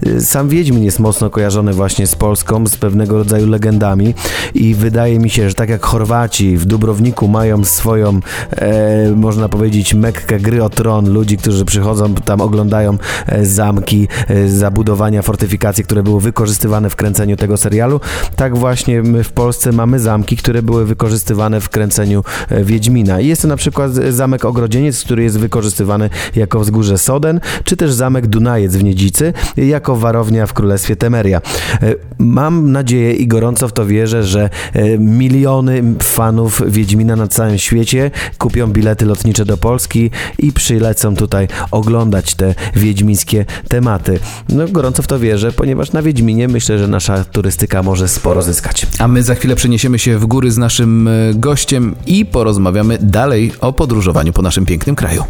E, 0.06 0.22
Sam 0.22 0.50
Wiedźmin 0.50 0.84
jest 0.84 1.00
mocno 1.00 1.30
kojarzony 1.30 1.74
właśnie 1.74 2.08
z 2.08 2.16
Polską, 2.16 2.68
z 2.68 2.78
pewnego 2.78 3.18
rodzaju 3.18 3.48
legendami 3.48 4.14
i 4.54 4.76
wydaje 4.76 5.20
mi 5.20 5.30
się, 5.30 5.50
że 5.50 5.56
tak 5.56 5.70
jak 5.70 5.86
Chorwaci 5.86 6.58
w 6.58 6.66
Dubrowniku 6.66 7.28
mają 7.28 7.64
swoją, 7.64 8.20
e, 8.52 9.12
można 9.16 9.50
powiedzieć, 9.50 9.94
mekkę 9.94 10.40
gry 10.40 10.64
o 10.64 10.70
tron, 10.70 11.14
ludzi, 11.14 11.38
którzy 11.38 11.66
przychodzą, 11.66 12.14
tam 12.14 12.42
oglądają 12.42 12.98
e, 13.26 13.46
zamki, 13.46 14.08
e, 14.28 14.50
zabudowania, 14.50 15.22
fortyfikacje, 15.22 15.84
które 15.84 16.04
były 16.04 16.22
wykorzystywane 16.22 16.90
w 16.90 16.96
kręceniu 16.96 17.38
tego 17.38 17.58
serialu, 17.58 18.00
tak 18.36 18.58
właśnie 18.58 19.04
my 19.04 19.24
w 19.24 19.32
Polsce 19.32 19.72
mamy 19.72 20.00
zamki, 20.00 20.38
które 20.38 20.62
były 20.62 20.86
wykorzystywane 20.86 21.62
w 21.62 21.70
kręceniu 21.70 22.24
Wiedźmina. 22.64 23.20
Jest 23.20 23.42
to 23.42 23.48
na 23.48 23.56
przykład 23.56 23.92
zamek 23.94 24.46
Ogrodzieniec, 24.46 25.04
który 25.04 25.24
jest 25.24 25.40
wykorzystywany 25.40 26.10
jako 26.36 26.60
wzgórze 26.60 26.98
Soden, 26.98 27.40
czy 27.64 27.78
też 27.78 27.94
zamek 27.94 28.28
Dunajec 28.28 28.67
W 28.72 28.84
Niedzicy 28.84 29.34
jako 29.58 29.96
warownia 29.96 30.48
w 30.48 30.54
Królestwie 30.54 30.96
Temeria. 30.96 31.42
E, 31.82 31.96
Mam 32.20 32.72
nadzieję 32.72 33.14
i 33.14 33.28
gorąco 33.28 33.68
w 33.68 33.74
to 33.74 33.86
wierzę, 33.86 34.24
że 34.24 34.50
e, 34.74 34.98
miliony 34.98 35.84
fanów 36.04 36.62
Wiedźmina 36.68 37.16
na 37.16 37.28
całym 37.28 37.58
świecie 37.58 38.12
kupią 38.38 38.68
bilety 38.68 39.06
lotnicze 39.06 39.46
do 39.46 39.58
Polski 39.58 40.12
i 40.40 40.52
przylecą 40.52 41.16
tutaj 41.16 41.48
oglądać 41.72 42.36
te 42.36 42.56
wiedźmińskie 42.76 43.46
tematy. 43.68 44.20
No 44.50 44.68
gorąco 44.68 45.04
w 45.04 45.08
to 45.08 45.20
wierzę, 45.20 45.52
ponieważ 45.52 45.92
na 45.92 46.02
Wiedźminie 46.02 46.48
myślę, 46.48 46.80
że 46.80 46.88
nasza 46.88 47.24
turystyka 47.24 47.84
może 47.84 48.08
sporo 48.08 48.42
zyskać. 48.42 48.88
A 49.00 49.08
my 49.08 49.24
za 49.24 49.36
chwilę 49.36 49.56
przeniesiemy 49.56 50.00
się 50.00 50.18
w 50.18 50.26
góry 50.26 50.52
z 50.52 50.58
naszym 50.58 51.08
e, 51.08 51.12
gościem 51.34 51.96
i 52.06 52.26
porozmawiamy 52.26 52.98
dalej 53.02 53.52
o 53.62 53.74
podróżowaniu 53.74 54.34
po 54.34 54.42
naszym 54.42 54.66
pięknym 54.66 54.96
kraju. 54.96 55.24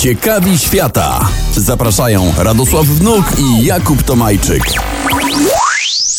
Ciekawi 0.00 0.58
świata. 0.58 1.28
Zapraszają 1.56 2.32
Radosław 2.38 2.86
Wnuk 2.86 3.24
i 3.38 3.64
Jakub 3.64 4.02
Tomajczyk. 4.02 4.62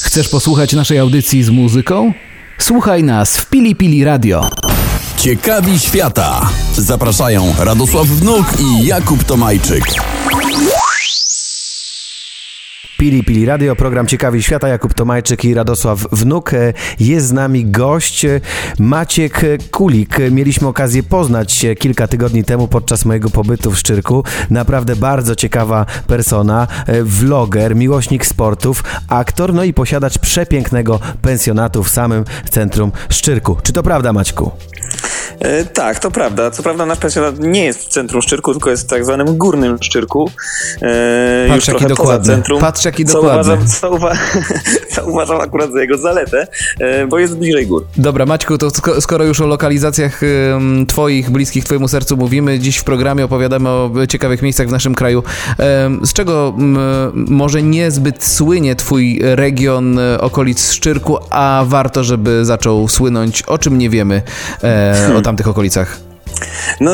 Chcesz 0.02 0.30
posłuchać 0.30 0.74
naszej 0.74 1.00
audycji 1.00 1.44
z 1.44 1.50
muzyką? 1.50 2.14
Słuchaj 2.58 3.04
nas 3.04 3.38
w 3.38 3.46
Pili 3.46 3.76
Pili 3.76 4.04
Radio. 4.04 4.50
Ciekawi 5.18 5.80
świata. 5.80 6.50
Zapraszają 6.78 7.54
Radosław 7.60 8.08
Wnuk 8.08 8.46
i 8.60 8.86
Jakub 8.86 9.24
Tomajczyk. 9.24 9.84
Pili 13.02 13.24
Pili 13.24 13.46
Radio, 13.46 13.76
program 13.76 14.08
Ciekawi 14.08 14.44
Świata, 14.44 14.68
Jakub 14.68 14.94
Tomajczyk 14.94 15.46
i 15.46 15.54
Radosław 15.54 16.00
Wnuk. 16.12 16.54
E, 16.54 16.74
Jest 17.00 17.28
z 17.28 17.32
nami 17.32 17.66
gość 17.66 18.26
e, 18.26 18.42
Maciek 18.80 19.42
Kulik. 19.72 20.18
Mieliśmy 20.32 20.68
okazję 20.68 21.04
poznać 21.04 21.52
się 21.52 21.76
kilka 21.76 22.08
tygodni 22.08 22.44
temu 22.44 22.68
podczas 22.68 23.06
mojego 23.06 23.30
pobytu 23.30 23.72
w 23.72 23.78
Szczyrku. 23.78 24.24
Naprawdę 24.50 24.96
bardzo 24.96 25.36
ciekawa 25.36 25.86
persona, 26.08 26.68
e, 26.88 27.04
vloger, 27.04 27.76
miłośnik 27.76 28.26
sportów, 28.26 28.84
aktor, 29.08 29.54
no 29.54 29.64
i 29.64 29.74
posiadacz 29.74 30.18
przepięknego 30.18 31.00
pensjonatu 31.22 31.84
w 31.84 31.90
samym 31.90 32.26
centrum 32.50 32.92
Szczyrku. 33.10 33.58
Czy 33.64 33.74
to 33.74 33.84
prawda, 33.84 34.14
Maćku? 34.14 34.52
E, 35.40 35.66
tak, 35.66 36.00
to 36.00 36.12
prawda. 36.12 36.52
Co 36.52 36.64
prawda 36.64 36.86
nasz 36.86 36.98
pensjonat 37.00 37.40
nie 37.40 37.66
jest 37.66 37.80
w 37.80 37.88
centrum 37.88 38.22
Szczyrku, 38.22 38.52
tylko 38.52 38.70
jest 38.70 38.84
w 38.84 38.88
tak 38.90 39.06
zwanym 39.06 39.38
górnym 39.38 39.78
Szczyrku. 39.82 40.32
E, 40.82 41.46
Patrz, 41.48 41.56
już 41.56 41.66
trochę 41.66 41.88
dokładny. 41.88 42.20
poza 42.20 42.34
centrum. 42.34 42.62
Patrz, 42.62 42.86
jaki 42.86 43.06
co 43.06 43.14
dokładny. 43.14 43.54
Uważam, 43.54 43.68
co, 43.68 43.92
uwa- 43.92 44.18
co 44.96 45.06
uważam 45.06 45.42
akurat 45.42 45.72
za 45.72 45.82
jego 45.82 45.98
zaletę, 45.98 46.48
e, 46.80 47.08
bo 47.08 47.20
jest 47.20 47.38
bliżej 47.38 47.68
gór. 47.68 47.86
Dobra, 47.98 48.26
Maćku, 48.26 48.58
to 48.58 48.68
sko- 48.68 49.02
skoro 49.02 49.24
już 49.26 49.42
o 49.42 49.48
lokalizacjach 49.48 50.22
twoich, 50.88 51.30
bliskich 51.30 51.64
twojemu 51.66 51.88
sercu 51.88 52.18
mówimy, 52.18 52.60
dziś 52.60 52.78
w 52.78 52.84
programie 52.84 53.26
opowiadamy 53.26 53.70
o 53.70 53.92
ciekawych 54.10 54.42
miejscach 54.42 54.68
w 54.68 54.72
naszym 54.72 54.96
kraju. 54.96 55.24
Z 56.04 56.14
czego 56.14 56.54
może 57.14 57.64
niezbyt 57.64 58.24
słynie 58.24 58.76
twój 58.76 59.20
region 59.22 60.00
okolic 60.20 60.72
Szczyrku, 60.72 61.18
a 61.30 61.64
warto, 61.68 62.04
żeby 62.04 62.46
zaczął 62.46 62.88
słynąć, 62.88 63.42
o 63.44 63.58
czym 63.58 63.78
nie 63.78 63.90
wiemy 63.90 64.22
tamtych 65.24 65.48
okolicach? 65.48 66.11
No, 66.80 66.92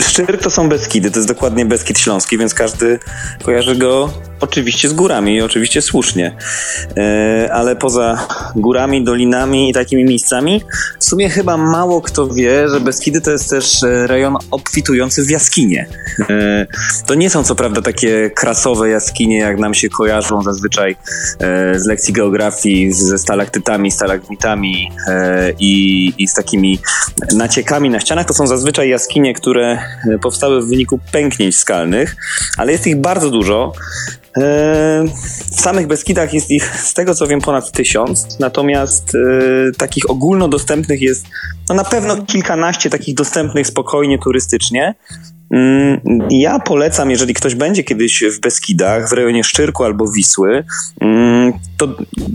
Szczyrk 0.00 0.42
to 0.42 0.50
są 0.50 0.68
Beskidy, 0.68 1.10
to 1.10 1.18
jest 1.18 1.28
dokładnie 1.28 1.66
Beskid 1.66 1.98
Śląski, 1.98 2.38
więc 2.38 2.54
każdy 2.54 2.98
kojarzy 3.42 3.76
go 3.76 4.10
oczywiście 4.40 4.88
z 4.88 4.92
górami 4.92 5.36
i 5.36 5.42
oczywiście 5.42 5.82
słusznie. 5.82 6.36
E, 6.96 7.50
ale 7.52 7.76
poza 7.76 8.26
górami, 8.56 9.04
dolinami 9.04 9.70
i 9.70 9.72
takimi 9.72 10.04
miejscami, 10.04 10.62
w 11.00 11.04
sumie 11.04 11.30
chyba 11.30 11.56
mało 11.56 12.00
kto 12.02 12.28
wie, 12.28 12.68
że 12.68 12.80
Beskidy 12.80 13.20
to 13.20 13.30
jest 13.30 13.50
też 13.50 13.82
e, 13.82 14.06
rejon 14.06 14.36
obfitujący 14.50 15.22
w 15.24 15.30
jaskinie. 15.30 15.86
E, 16.30 16.66
to 17.06 17.14
nie 17.14 17.30
są 17.30 17.44
co 17.44 17.54
prawda 17.54 17.82
takie 17.82 18.30
krasowe 18.30 18.88
jaskinie, 18.88 19.38
jak 19.38 19.58
nam 19.58 19.74
się 19.74 19.88
kojarzą 19.88 20.42
zazwyczaj 20.42 20.96
e, 21.40 21.78
z 21.78 21.86
lekcji 21.86 22.14
geografii, 22.14 22.92
ze 22.92 23.18
stalaktytami, 23.18 23.90
stalagmitami 23.90 24.90
i, 25.58 26.12
i 26.18 26.28
z 26.28 26.34
takimi 26.34 26.78
naciekami 27.36 27.90
na 27.90 28.00
ścianach. 28.00 28.26
To 28.26 28.34
są 28.34 28.46
zazwyczaj 28.46 28.67
jaskinie, 28.76 29.34
które 29.34 29.78
e, 30.14 30.18
powstały 30.18 30.62
w 30.62 30.68
wyniku 30.68 31.00
pęknięć 31.12 31.56
skalnych, 31.56 32.16
ale 32.56 32.72
jest 32.72 32.86
ich 32.86 32.96
bardzo 32.96 33.30
dużo. 33.30 33.72
E, 34.36 35.04
W 35.52 35.60
samych 35.60 35.86
Beskidach 35.86 36.34
jest 36.34 36.50
ich, 36.50 36.80
z 36.80 36.94
tego 36.94 37.14
co 37.14 37.26
wiem, 37.26 37.40
ponad 37.40 37.72
tysiąc, 37.72 38.38
natomiast 38.38 39.14
e, 39.14 39.18
takich 39.78 40.10
ogólnodostępnych 40.10 41.02
jest 41.02 41.26
no 41.68 41.74
na 41.74 41.84
pewno 41.84 42.16
kilkanaście 42.16 42.90
takich 42.90 43.14
dostępnych 43.14 43.66
spokojnie 43.66 44.18
turystycznie. 44.18 44.94
Mm, 45.50 46.00
Ja 46.30 46.58
polecam, 46.58 47.10
jeżeli 47.10 47.34
ktoś 47.34 47.54
będzie 47.54 47.84
kiedyś 47.84 48.24
w 48.24 48.40
Beskidach, 48.40 49.08
w 49.08 49.12
rejonie 49.12 49.44
Szczyrku 49.44 49.84
albo 49.84 50.08
Wisły, 50.08 50.64
mm, 51.00 51.52
to 51.76 51.88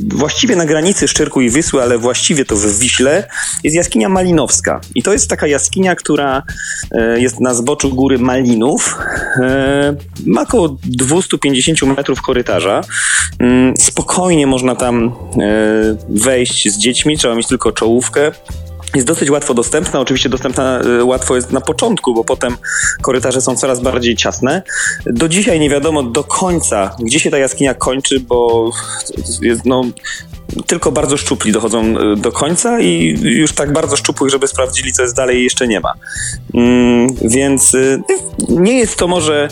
właściwie 0.08 0.55
na 0.55 0.65
granicy 0.65 1.08
Szczyrku 1.08 1.41
i 1.41 1.50
Wisły, 1.50 1.82
ale 1.82 1.98
właściwie 1.98 2.46
to 2.46 2.55
w 2.55 2.79
Wiśle, 2.79 3.27
jest 3.63 3.75
jaskinia 3.75 4.10
Malinowska. 4.10 4.82
I 4.96 5.03
to 5.03 5.13
jest 5.13 5.29
taka 5.29 5.48
jaskinia, 5.48 5.96
która 5.96 6.43
e, 6.91 7.20
jest 7.22 7.39
na 7.39 7.53
zboczu 7.53 7.89
góry 7.96 8.20
Malinów. 8.20 8.98
E, 9.41 9.96
Ma 10.25 10.41
około 10.41 10.77
250 10.84 11.82
metrów 11.98 12.22
korytarza. 12.22 12.82
Mm, 13.39 13.74
Spokojnie 13.79 14.48
można 14.48 14.75
tam 14.75 15.05
e, 15.05 15.12
wejść 16.10 16.70
z 16.70 16.77
dziećmi, 16.77 17.17
trzeba 17.17 17.36
mieć 17.36 17.48
tylko 17.48 17.72
czołówkę. 17.72 18.32
Jest 18.96 19.08
dosyć 19.08 19.30
łatwo 19.30 19.54
dostępna, 19.54 20.00
oczywiście 20.00 20.30
dostępna 20.30 20.82
y, 20.82 21.04
łatwo 21.04 21.36
jest 21.36 21.52
na 21.52 21.62
początku, 21.62 22.14
bo 22.14 22.24
potem 22.24 22.58
korytarze 23.02 23.42
są 23.42 23.56
coraz 23.56 23.80
bardziej 23.80 24.16
ciasne. 24.16 24.64
Do 25.06 25.30
dzisiaj 25.30 25.60
nie 25.60 25.70
wiadomo 25.70 26.04
do 26.04 26.24
końca, 26.24 26.96
gdzie 27.00 27.20
się 27.20 27.32
ta 27.32 27.38
jaskinia 27.38 27.74
kończy, 27.74 28.20
bo 28.20 28.72
jest, 29.42 29.66
no, 29.66 29.84
tylko 30.68 30.92
bardzo 30.92 31.18
szczupli 31.18 31.52
dochodzą 31.52 31.98
y, 31.98 32.16
do 32.16 32.32
końca 32.32 32.80
i 32.80 33.20
już 33.22 33.52
tak 33.52 33.74
bardzo 33.74 33.96
szczupłych, 33.96 34.32
żeby 34.32 34.48
sprawdzili, 34.48 34.94
co 34.94 35.02
jest 35.02 35.16
dalej, 35.16 35.44
jeszcze 35.44 35.68
nie 35.68 35.80
ma. 35.80 35.94
Mm, 36.54 37.08
więc 37.22 37.74
y, 37.74 38.02
nie 38.50 38.80
jest 38.80 38.98
to 38.98 39.08
może 39.08 39.48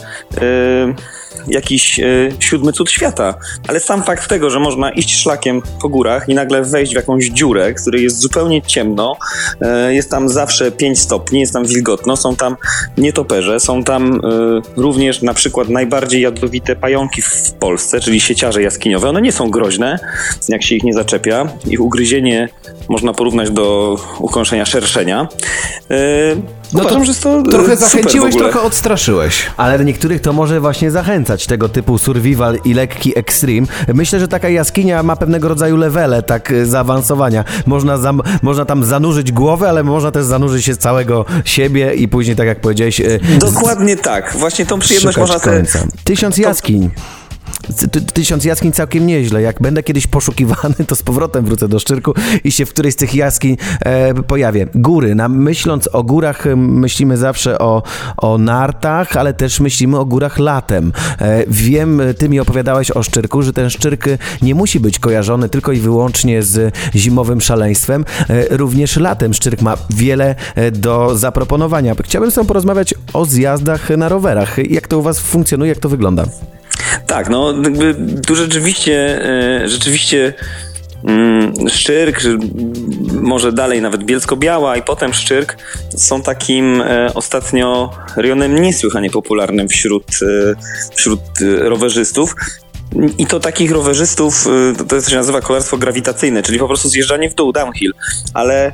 jakiś 1.48 2.00
y, 2.00 2.32
siódmy 2.40 2.74
cud 2.74 2.92
świata, 2.92 3.34
ale 3.68 3.80
sam 3.80 4.04
fakt 4.04 4.30
tego, 4.30 4.50
że 4.50 4.60
można 4.60 4.92
iść 4.92 5.22
szlakiem 5.22 5.62
po 5.82 5.90
górach 5.90 6.30
i 6.30 6.36
nagle 6.36 6.64
wejść 6.64 6.92
w 6.94 6.96
jakąś 6.96 7.26
dziurę, 7.26 7.74
w 7.74 7.82
której 7.82 8.04
jest 8.04 8.20
zupełnie 8.20 8.62
ciemno, 8.62 9.16
y, 9.90 9.94
jest 9.94 10.12
tam 10.12 10.30
zawsze 10.30 10.72
5 10.72 11.00
stopni, 11.00 11.40
jest 11.40 11.54
tam 11.54 11.66
wilgotno, 11.66 12.18
są 12.18 12.36
tam 12.36 12.58
nietoperze, 12.98 13.60
są 13.60 13.84
tam 13.84 14.16
y, 14.16 14.20
również 14.76 15.22
na 15.22 15.34
przykład 15.34 15.70
najbardziej 15.70 16.22
jadowite 16.22 16.76
pająki 16.76 17.22
w 17.22 17.52
Polsce, 17.60 18.00
czyli 18.00 18.20
sieciarze 18.20 18.62
jaskiniowe. 18.62 19.10
One 19.10 19.22
nie 19.22 19.32
są 19.32 19.52
groźne, 19.52 20.00
jak 20.50 20.64
się 20.64 20.76
ich 20.76 20.84
nie 20.84 20.94
zaczepia. 20.94 21.50
Ich 21.68 21.82
ugryzienie 21.82 22.50
można 22.90 23.14
porównać 23.14 23.50
do 23.50 23.98
ukąszenia 24.20 24.66
szerszenia. 24.66 25.28
No 26.74 26.80
to 26.80 26.86
uważam, 26.86 27.06
że 27.06 27.12
jest 27.12 27.24
to 27.24 27.40
y, 27.40 27.44
Trochę 27.44 27.64
super 27.64 27.78
zachęciłeś, 27.78 28.36
trochę 28.38 28.62
odstraszyłeś. 28.62 29.46
Ale 29.58 29.86
niektórych 29.86 30.22
to 30.22 30.34
może 30.34 30.60
właśnie 30.60 30.92
zachęcać, 30.92 31.48
tego 31.48 31.70
typu 31.70 31.98
survival 31.98 32.60
i 32.66 32.74
lekki 32.74 33.20
extreme. 33.20 33.68
Myślę, 33.94 34.20
że 34.20 34.28
taka 34.28 34.50
jaskinia 34.50 35.04
ma 35.04 35.16
pewnego 35.16 35.48
rodzaju 35.48 35.78
levele, 35.78 36.24
tak 36.24 36.52
y, 36.52 36.66
zaawansowania. 36.66 37.44
Można, 37.66 37.98
zam, 37.98 38.22
można 38.42 38.66
tam 38.66 38.84
zanurzyć 38.84 39.32
głowę, 39.32 39.70
ale 39.70 39.84
można 39.84 40.12
też 40.12 40.26
zanurzyć 40.26 40.66
się 40.66 40.76
całego 40.76 41.26
siebie 41.46 41.94
i 41.94 42.08
później, 42.08 42.36
tak 42.36 42.48
jak 42.48 42.62
powiedziałeś, 42.62 43.00
y, 43.00 43.20
Dokładnie 43.40 43.98
tak. 43.98 44.36
Właśnie 44.38 44.66
tą 44.66 44.80
przyjemność 44.80 45.18
można 45.18 45.40
końca. 45.40 45.80
Tysiąc 46.04 46.38
jaskiń. 46.38 46.90
Ty- 46.90 47.21
Tysiąc 48.14 48.46
jaskiń 48.46 48.72
całkiem 48.72 49.08
nieźle. 49.08 49.42
Jak 49.42 49.62
będę 49.62 49.84
kiedyś 49.84 50.08
poszukiwany, 50.08 50.76
to 50.88 50.96
z 50.96 51.04
powrotem 51.04 51.46
wrócę 51.46 51.68
do 51.68 51.80
Szczyrku 51.80 52.14
i 52.44 52.52
się 52.52 52.66
w 52.66 52.70
którejś 52.70 52.94
z 52.94 52.98
tych 52.98 53.16
jaskiń 53.16 53.58
e, 53.86 54.14
pojawię. 54.14 54.68
Góry. 54.76 55.16
Na, 55.16 55.30
myśląc 55.30 55.88
o 55.88 56.04
górach, 56.04 56.48
e, 56.48 56.56
myślimy 56.56 57.18
zawsze 57.18 57.60
o, 57.60 57.84
o 58.18 58.38
nartach, 58.38 59.18
ale 59.18 59.34
też 59.34 59.60
myślimy 59.60 60.00
o 60.00 60.06
górach 60.06 60.40
latem. 60.40 60.94
E, 61.20 61.44
wiem, 61.48 62.02
ty 62.18 62.30
mi 62.30 62.40
opowiadałeś 62.40 62.92
o 62.92 63.04
Szczyrku, 63.04 63.42
że 63.42 63.54
ten 63.54 63.70
Szczyrk 63.70 64.06
nie 64.42 64.56
musi 64.56 64.80
być 64.80 65.00
kojarzony 65.00 65.50
tylko 65.50 65.72
i 65.72 65.80
wyłącznie 65.80 66.44
z 66.44 66.76
zimowym 66.96 67.42
szaleństwem. 67.42 68.06
E, 68.30 68.58
również 68.58 68.98
latem 68.98 69.34
Szczyrk 69.34 69.62
ma 69.62 69.78
wiele 69.90 70.36
e, 70.56 70.72
do 70.72 71.18
zaproponowania. 71.18 71.96
Chciałbym 72.04 72.32
z 72.32 72.48
porozmawiać 72.48 72.94
o 73.14 73.26
zjazdach 73.26 73.90
na 73.90 74.10
rowerach. 74.10 74.58
Jak 74.72 74.88
to 74.88 75.00
u 75.00 75.02
was 75.02 75.20
funkcjonuje, 75.20 75.70
jak 75.70 75.80
to 75.80 75.90
wygląda? 75.90 76.26
Tak, 77.08 77.30
no 77.30 77.54
jakby 77.64 77.96
tu 78.28 78.36
rzeczywiście, 78.36 79.26
e, 79.64 79.70
rzeczywiście 79.70 80.34
mm, 81.04 81.54
Szczyrk, 81.70 82.20
że- 82.20 82.38
może 83.22 83.54
dalej 83.54 83.82
nawet 83.82 84.04
Bielsko-Biała 84.04 84.78
i 84.78 84.82
potem 84.82 85.14
Szczyrk 85.14 85.58
są 85.98 86.22
takim 86.22 86.82
e, 86.82 87.14
ostatnio 87.14 87.92
rejonem 88.18 88.62
niesłychanie 88.62 89.10
popularnym 89.10 89.68
wśród, 89.68 90.06
e, 90.22 90.56
wśród 90.96 91.22
rowerzystów. 91.60 92.36
I 93.18 93.26
to 93.26 93.40
takich 93.40 93.72
rowerzystów, 93.72 94.48
to, 94.78 94.84
to 94.84 95.02
się 95.02 95.16
nazywa 95.16 95.42
kolarstwo 95.42 95.78
grawitacyjne, 95.78 96.44
czyli 96.44 96.60
po 96.60 96.68
prostu 96.68 96.90
zjeżdżanie 96.90 97.30
w 97.30 97.36
dół, 97.36 97.52
downhill. 97.52 97.94
Ale 98.34 98.72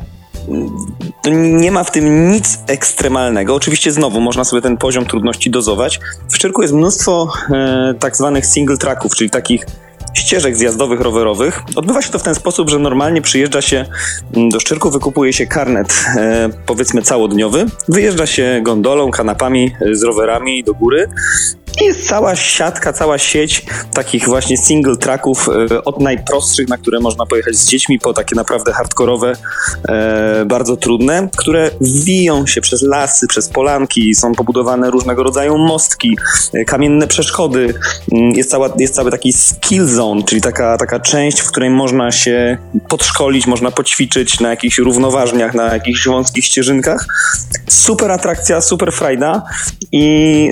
to 1.23 1.29
nie 1.33 1.71
ma 1.71 1.83
w 1.83 1.91
tym 1.91 2.31
nic 2.31 2.59
ekstremalnego. 2.67 3.55
Oczywiście 3.55 3.91
znowu 3.91 4.21
można 4.21 4.43
sobie 4.43 4.61
ten 4.61 4.77
poziom 4.77 5.05
trudności 5.05 5.49
dozować. 5.49 5.99
W 6.29 6.35
Szczyrku 6.35 6.61
jest 6.61 6.73
mnóstwo 6.73 7.33
e, 7.51 7.93
tak 7.99 8.17
zwanych 8.17 8.45
single 8.45 8.77
tracków, 8.77 9.15
czyli 9.15 9.29
takich 9.29 9.65
ścieżek 10.13 10.57
zjazdowych, 10.57 11.01
rowerowych. 11.01 11.61
Odbywa 11.75 12.01
się 12.01 12.11
to 12.11 12.19
w 12.19 12.23
ten 12.23 12.35
sposób, 12.35 12.69
że 12.69 12.79
normalnie 12.79 13.21
przyjeżdża 13.21 13.61
się 13.61 13.85
mm, 14.35 14.49
do 14.49 14.59
Szczyrku, 14.59 14.89
wykupuje 14.91 15.33
się 15.33 15.47
karnet 15.47 16.05
e, 16.17 16.49
powiedzmy 16.65 17.01
całodniowy, 17.01 17.65
wyjeżdża 17.87 18.25
się 18.25 18.59
gondolą, 18.63 19.11
kanapami 19.11 19.71
e, 19.81 19.95
z 19.95 20.03
rowerami 20.03 20.63
do 20.63 20.73
góry 20.73 21.07
i 21.81 21.85
jest 21.85 22.07
cała 22.07 22.35
siatka, 22.35 22.93
cała 22.93 23.17
sieć 23.17 23.65
takich 23.93 24.25
właśnie 24.25 24.57
single 24.57 24.97
tracków 24.97 25.49
e, 25.71 25.83
od 25.83 25.99
najprostszych, 25.99 26.67
na 26.67 26.77
które 26.77 26.99
można 26.99 27.25
pojechać 27.25 27.55
z 27.55 27.65
dziećmi, 27.65 27.99
po 27.99 28.13
takie 28.13 28.35
naprawdę 28.35 28.73
hardkorowe, 28.73 29.33
e, 29.89 30.45
bardzo 30.45 30.77
trudne, 30.77 31.29
które 31.37 31.71
wiją 31.81 32.47
się 32.47 32.61
przez 32.61 32.81
lasy, 32.81 33.27
przez 33.27 33.49
polanki, 33.49 34.15
są 34.15 34.35
pobudowane 34.35 34.91
różnego 34.91 35.23
rodzaju 35.23 35.57
mostki, 35.57 36.17
e, 36.53 36.65
kamienne 36.65 37.07
przeszkody. 37.07 37.73
Mm, 38.11 38.31
Jest, 38.31 38.51
cała, 38.51 38.69
jest 38.77 38.95
cały 38.95 39.11
taki 39.11 39.33
skill 39.33 39.85
zone, 39.87 40.23
czyli 40.23 40.41
taka, 40.41 40.77
taka 40.77 40.99
część, 40.99 41.39
w 41.39 41.47
której 41.47 41.69
można 41.69 42.11
się 42.11 42.57
podszkolić, 42.89 43.47
można 43.47 43.71
poćwiczyć 43.71 44.39
na 44.39 44.49
jakichś 44.49 44.77
równoważniach, 44.77 45.53
na 45.53 45.73
jakichś 45.73 46.07
wąskich 46.07 46.45
ścieżynkach. 46.45 47.05
Super 47.69 48.11
atrakcja, 48.11 48.61
super 48.61 48.91
frajda 48.91 49.43
i 49.91 50.51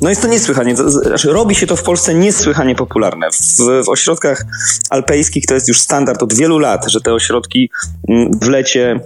no 0.00 0.10
jest 0.10 0.22
to 0.22 0.28
niesłychanie, 0.36 0.76
znaczy 0.76 1.32
robi 1.32 1.54
się 1.54 1.66
to 1.66 1.76
w 1.76 1.82
Polsce 1.82 2.14
niesłychanie 2.14 2.74
popularne. 2.74 3.30
W, 3.30 3.84
w 3.84 3.88
ośrodkach 3.88 4.44
alpejskich 4.90 5.46
to 5.46 5.54
jest 5.54 5.68
już 5.68 5.80
standard 5.80 6.22
od 6.22 6.34
wielu 6.34 6.58
lat, 6.58 6.90
że 6.90 7.00
te 7.00 7.12
ośrodki 7.12 7.70
mm, 8.08 8.30
w 8.40 8.48
lecie 8.48 9.00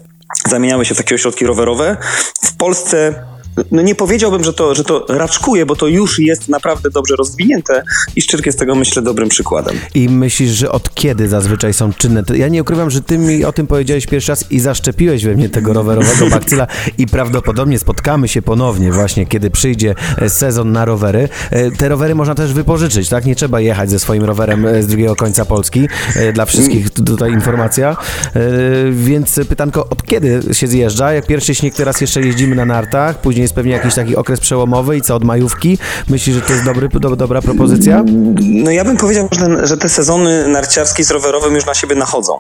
zamieniały 0.48 0.84
się 0.84 0.94
w 0.94 0.98
takie 0.98 1.14
ośrodki 1.14 1.46
rowerowe. 1.46 1.96
W 2.42 2.56
Polsce 2.56 3.24
no 3.72 3.82
nie 3.82 3.94
powiedziałbym, 3.94 4.44
że 4.44 4.52
to, 4.52 4.74
że 4.74 4.84
to 4.84 5.04
raczkuje, 5.08 5.66
bo 5.66 5.76
to 5.76 5.86
już 5.86 6.18
jest 6.18 6.48
naprawdę 6.48 6.90
dobrze 6.90 7.16
rozwinięte 7.16 7.82
i 8.16 8.22
Szczyrk 8.22 8.46
jest 8.46 8.58
tego, 8.58 8.74
myślę, 8.74 9.02
dobrym 9.02 9.28
przykładem. 9.28 9.76
I 9.94 10.08
myślisz, 10.08 10.50
że 10.50 10.72
od 10.72 10.94
kiedy 10.94 11.28
zazwyczaj 11.28 11.74
są 11.74 11.92
czynne? 11.92 12.22
Ja 12.34 12.48
nie 12.48 12.62
ukrywam, 12.62 12.90
że 12.90 13.00
ty 13.00 13.18
mi 13.18 13.44
o 13.44 13.52
tym 13.52 13.66
powiedziałeś 13.66 14.06
pierwszy 14.06 14.32
raz 14.32 14.52
i 14.52 14.60
zaszczepiłeś 14.60 15.24
we 15.24 15.34
mnie 15.34 15.48
tego 15.48 15.72
rowerowego 15.72 16.26
bakcyla 16.36 16.66
i 16.98 17.06
prawdopodobnie 17.06 17.78
spotkamy 17.78 18.28
się 18.28 18.42
ponownie 18.42 18.92
właśnie, 18.92 19.26
kiedy 19.26 19.50
przyjdzie 19.50 19.94
e, 20.18 20.30
sezon 20.30 20.72
na 20.72 20.84
rowery. 20.84 21.28
E, 21.50 21.70
Te 21.70 21.88
rowery 21.88 22.14
można 22.14 22.34
też 22.34 22.52
wypożyczyć, 22.52 23.08
tak? 23.08 23.24
Nie 23.24 23.36
trzeba 23.36 23.60
jechać 23.60 23.90
ze 23.90 23.98
swoim 23.98 24.24
rowerem 24.24 24.66
e, 24.66 24.82
z 24.82 24.86
drugiego 24.86 25.16
końca 25.16 25.44
Polski. 25.44 25.88
Dla 26.34 26.46
wszystkich 26.46 26.90
tutaj 26.90 27.32
informacja. 27.32 27.96
Więc 28.92 29.40
pytanko, 29.48 29.88
od 29.88 30.02
kiedy 30.02 30.40
się 30.52 30.66
zjeżdża? 30.66 31.12
Jak 31.12 31.26
pierwszy 31.26 31.54
śnieg, 31.54 31.74
teraz 31.74 32.00
jeszcze 32.00 32.20
jeździmy 32.20 32.56
na 32.56 32.64
nartach, 32.64 33.20
później 33.20 33.39
jest 33.42 33.54
pewnie 33.54 33.72
jakiś 33.72 33.94
taki 33.94 34.16
okres 34.16 34.40
przełomowy 34.40 34.96
i 34.96 35.02
co, 35.02 35.14
od 35.14 35.24
majówki? 35.24 35.78
Myślisz, 36.08 36.36
że 36.36 36.42
to 36.42 36.52
jest 36.52 36.64
dobry, 36.64 36.88
do, 36.88 37.16
dobra 37.16 37.42
propozycja? 37.42 38.04
No 38.40 38.70
ja 38.70 38.84
bym 38.84 38.96
powiedział, 38.96 39.28
że, 39.32 39.38
ten, 39.38 39.66
że 39.66 39.76
te 39.76 39.88
sezony 39.88 40.48
narciarskie 40.48 41.04
z 41.04 41.10
rowerowym 41.10 41.54
już 41.54 41.66
na 41.66 41.74
siebie 41.74 41.96
nachodzą. 41.96 42.38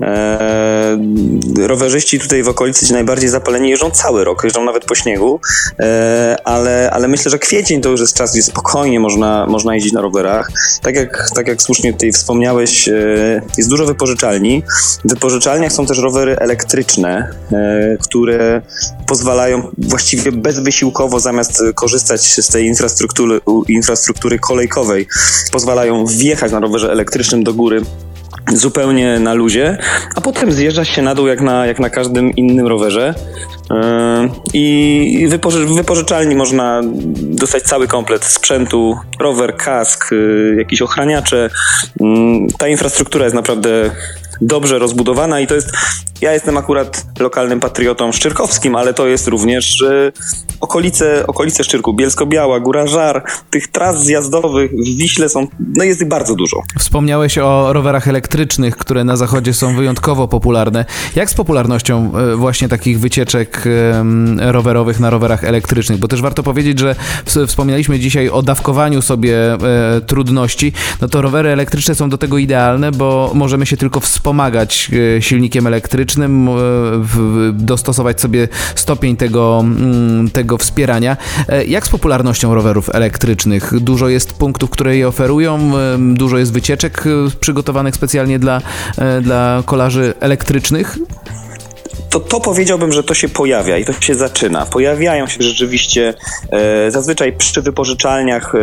Eee, 0.00 1.66
rowerzyści 1.66 2.20
tutaj 2.20 2.42
w 2.42 2.48
okolicy 2.48 2.86
ci 2.86 2.92
najbardziej 2.92 3.28
zapaleni 3.28 3.70
jeżdżą 3.70 3.90
cały 3.90 4.24
rok, 4.24 4.44
jeżdżą 4.44 4.64
nawet 4.64 4.84
po 4.84 4.94
śniegu, 4.94 5.40
eee, 5.78 6.36
ale, 6.44 6.90
ale 6.90 7.08
myślę, 7.08 7.30
że 7.30 7.38
kwiecień 7.38 7.80
to 7.80 7.88
już 7.88 8.00
jest 8.00 8.14
czas, 8.14 8.32
gdzie 8.32 8.42
spokojnie 8.42 9.00
można, 9.00 9.46
można 9.46 9.74
jeździć 9.74 9.92
na 9.92 10.00
rowerach. 10.00 10.50
Tak 10.82 10.96
jak, 10.96 11.30
tak 11.34 11.48
jak 11.48 11.62
słusznie 11.62 11.92
tutaj 11.92 12.12
wspomniałeś, 12.12 12.88
eee, 12.88 13.40
jest 13.58 13.70
dużo 13.70 13.86
wypożyczalni. 13.86 14.62
W 15.04 15.08
wypożyczalniach 15.08 15.72
są 15.72 15.86
też 15.86 15.98
rowery 15.98 16.36
elektryczne, 16.36 17.30
eee, 17.52 17.98
które 17.98 18.62
pozwalają 19.06 19.62
właściwie 19.78 20.32
bezwysiłkowo, 20.38 21.20
zamiast 21.20 21.60
e, 21.60 21.72
korzystać 21.72 22.20
z 22.20 22.48
tej 22.48 22.66
infrastruktury, 22.66 23.40
infrastruktury 23.68 24.38
kolejkowej, 24.38 25.06
pozwalają 25.52 26.06
wjechać 26.06 26.52
na 26.52 26.60
rowerze 26.60 26.92
elektrycznym 26.92 27.44
do 27.44 27.54
góry 27.54 27.82
zupełnie 28.54 29.20
na 29.20 29.34
luzie, 29.34 29.78
a 30.14 30.20
potem 30.20 30.52
zjeżdża 30.52 30.84
się 30.84 31.02
na 31.02 31.14
dół 31.14 31.26
jak 31.26 31.40
na, 31.40 31.66
jak 31.66 31.78
na 31.78 31.90
każdym 31.90 32.36
innym 32.36 32.66
rowerze. 32.66 33.14
Yy, 33.70 33.76
I 34.54 35.26
wypoży, 35.28 35.66
wypożyczalni 35.66 36.36
można 36.36 36.80
dostać 37.20 37.62
cały 37.62 37.88
komplet 37.88 38.24
sprzętu, 38.24 38.96
rower, 39.20 39.56
kask, 39.56 40.10
yy, 40.10 40.54
jakieś 40.58 40.82
ochraniacze. 40.82 41.50
Yy, 42.00 42.06
Ta 42.58 42.68
infrastruktura 42.68 43.24
jest 43.24 43.36
naprawdę 43.36 43.90
dobrze 44.40 44.78
rozbudowana 44.78 45.40
i 45.40 45.46
to 45.46 45.54
jest, 45.54 45.70
ja 46.20 46.32
jestem 46.32 46.56
akurat 46.56 47.06
lokalnym 47.18 47.60
patriotą 47.60 48.12
szczyrkowskim, 48.12 48.76
ale 48.76 48.94
to 48.94 49.06
jest 49.06 49.28
również 49.28 49.80
yy, 49.80 50.12
okolice, 50.60 51.26
okolice 51.26 51.64
Szczyrku, 51.64 51.94
Bielsko-Biała, 51.94 52.60
Góra 52.60 52.86
Żar, 52.86 53.24
tych 53.50 53.68
tras 53.68 54.04
zjazdowych 54.04 54.70
w 54.70 54.84
Wiśle 54.98 55.28
są, 55.28 55.46
no 55.76 55.84
jest 55.84 56.00
ich 56.02 56.08
bardzo 56.08 56.34
dużo. 56.34 56.56
Wspomniałeś 56.78 57.38
o 57.38 57.72
rowerach 57.72 58.08
elektrycznych, 58.08 58.76
które 58.76 59.04
na 59.04 59.16
zachodzie 59.16 59.54
są 59.54 59.76
wyjątkowo 59.76 60.28
popularne. 60.28 60.84
Jak 61.16 61.30
z 61.30 61.34
popularnością 61.34 62.12
e, 62.32 62.36
właśnie 62.36 62.68
takich 62.68 63.00
wycieczek 63.00 63.64
rowerowych 64.38 65.00
na 65.00 65.10
rowerach 65.10 65.44
elektrycznych? 65.44 65.98
Bo 65.98 66.08
też 66.08 66.22
warto 66.22 66.42
powiedzieć, 66.42 66.78
że 66.78 66.94
ws- 67.26 67.48
wspominaliśmy 67.48 67.98
dzisiaj 67.98 68.28
o 68.28 68.42
dawkowaniu 68.42 69.02
sobie 69.02 69.52
e, 69.52 69.58
trudności. 70.06 70.72
No 71.00 71.08
to 71.08 71.22
rowery 71.22 71.48
elektryczne 71.48 71.94
są 71.94 72.10
do 72.10 72.18
tego 72.18 72.38
idealne, 72.38 72.92
bo 72.92 73.30
możemy 73.34 73.66
się 73.66 73.76
tylko 73.76 74.00
wspomagać 74.28 74.90
e, 75.16 75.22
silnikiem 75.22 75.66
elektrycznym, 75.66 76.48
e, 76.48 76.52
dostosować 77.52 78.20
sobie 78.20 78.48
stopień 78.74 79.16
tego, 79.16 79.60
mm, 79.60 80.30
tego 80.30 80.58
wspierania. 80.58 81.16
E, 81.48 81.64
Jak 81.64 81.86
z 81.86 81.88
popularnością 81.88 82.54
rowerów 82.54 82.90
elektrycznych? 82.94 83.80
Dużo 83.80 84.08
jest 84.08 84.32
punktów, 84.32 84.70
które 84.70 84.96
je 84.96 85.08
oferują, 85.08 85.72
dużo 85.98 86.38
jest 86.38 86.52
wycieczek 86.52 87.04
przygotowanych 87.40 87.94
specjalnie 87.94 88.38
dla, 88.38 88.60
dla 89.22 89.62
kolarzy 89.66 90.14
elektrycznych. 90.20 90.98
to, 92.10 92.20
to 92.20 92.40
powiedziałbym, 92.40 92.92
że 92.92 93.02
to 93.02 93.14
się 93.14 93.28
pojawia 93.28 93.78
i 93.78 93.84
to 93.84 93.92
się 93.92 94.14
zaczyna. 94.14 94.66
Pojawiają 94.66 95.26
się 95.26 95.42
rzeczywiście 95.42 96.14
e, 96.50 96.90
zazwyczaj 96.90 97.32
przy 97.32 97.62
wypożyczalniach 97.62 98.54
e, 98.54 98.58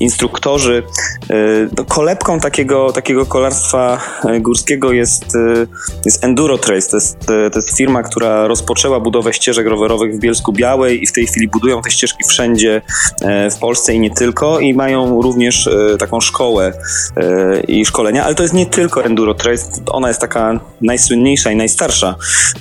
instruktorzy. 0.00 0.82
E, 1.30 1.34
no, 1.78 1.84
kolebką 1.84 2.40
takiego, 2.40 2.92
takiego 2.92 3.26
kolarstwa 3.26 4.00
e, 4.24 4.40
górskiego 4.40 4.92
jest, 4.92 5.36
e, 5.36 5.66
jest 6.04 6.24
Enduro 6.24 6.58
Trace. 6.58 6.90
To 6.90 6.96
jest, 6.96 7.26
to 7.26 7.58
jest 7.58 7.76
firma, 7.76 8.02
która 8.02 8.46
rozpoczęła 8.46 9.00
budowę 9.00 9.32
ścieżek 9.32 9.66
rowerowych 9.66 10.16
w 10.16 10.18
Bielsku 10.18 10.52
Białej 10.52 11.02
i 11.02 11.06
w 11.06 11.12
tej 11.12 11.26
chwili 11.26 11.48
budują 11.48 11.82
te 11.82 11.90
ścieżki 11.90 12.24
wszędzie 12.28 12.82
e, 13.22 13.50
w 13.50 13.56
Polsce 13.56 13.94
i 13.94 14.00
nie 14.00 14.10
tylko 14.10 14.60
i 14.60 14.74
mają 14.74 15.22
również 15.22 15.66
e, 15.66 15.96
taką 15.98 16.20
szkołę 16.20 16.72
e, 17.16 17.60
i 17.60 17.84
szkolenia, 17.84 18.24
ale 18.24 18.34
to 18.34 18.42
jest 18.42 18.54
nie 18.54 18.66
tylko 18.66 19.04
Enduro 19.04 19.34
Trace, 19.34 19.70
ona 19.86 20.08
jest 20.08 20.20
taka 20.20 20.60
najsłynniejsza 20.80 21.50
i 21.50 21.56
najstarsza, 21.56 22.14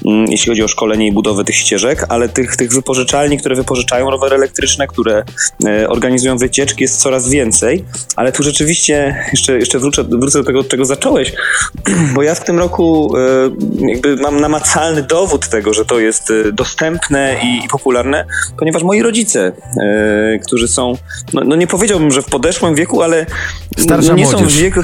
mm, 0.05 0.25
jeśli 0.29 0.49
chodzi 0.49 0.63
o 0.63 0.67
szkolenie 0.67 1.07
i 1.07 1.11
budowę 1.11 1.43
tych 1.43 1.55
ścieżek, 1.55 2.05
ale 2.09 2.29
tych, 2.29 2.55
tych 2.55 2.71
wypożyczalni, 2.73 3.37
które 3.37 3.55
wypożyczają 3.55 4.09
rowery 4.09 4.35
elektryczne, 4.35 4.87
które 4.87 5.23
organizują 5.87 6.37
wycieczki 6.37 6.83
jest 6.83 6.97
coraz 6.97 7.28
więcej, 7.29 7.85
ale 8.15 8.31
tu 8.31 8.43
rzeczywiście 8.43 9.25
jeszcze, 9.31 9.57
jeszcze 9.57 9.79
wrócę, 9.79 10.03
wrócę 10.03 10.39
do 10.39 10.45
tego, 10.45 10.59
od 10.59 10.67
czego 10.67 10.85
zacząłeś, 10.85 11.33
bo 12.15 12.21
ja 12.21 12.35
w 12.35 12.43
tym 12.43 12.59
roku 12.59 13.17
e, 13.17 13.89
jakby 13.91 14.15
mam 14.15 14.39
namacalny 14.41 15.03
dowód 15.03 15.49
tego, 15.49 15.73
że 15.73 15.85
to 15.85 15.99
jest 15.99 16.31
e, 16.31 16.51
dostępne 16.51 17.35
i, 17.43 17.65
i 17.65 17.67
popularne, 17.67 18.25
ponieważ 18.57 18.83
moi 18.83 19.01
rodzice, 19.01 19.51
e, 19.81 20.39
którzy 20.39 20.67
są, 20.67 20.97
no, 21.33 21.41
no 21.45 21.55
nie 21.55 21.67
powiedziałbym, 21.67 22.11
że 22.11 22.21
w 22.21 22.25
podeszłym 22.25 22.75
wieku, 22.75 23.01
ale 23.01 23.25
Starsza 23.79 24.09
no 24.09 24.17
nie 24.17 24.25
są 24.25 24.37
młodzież. 24.37 24.57
w 24.57 24.61
wieku. 24.61 24.79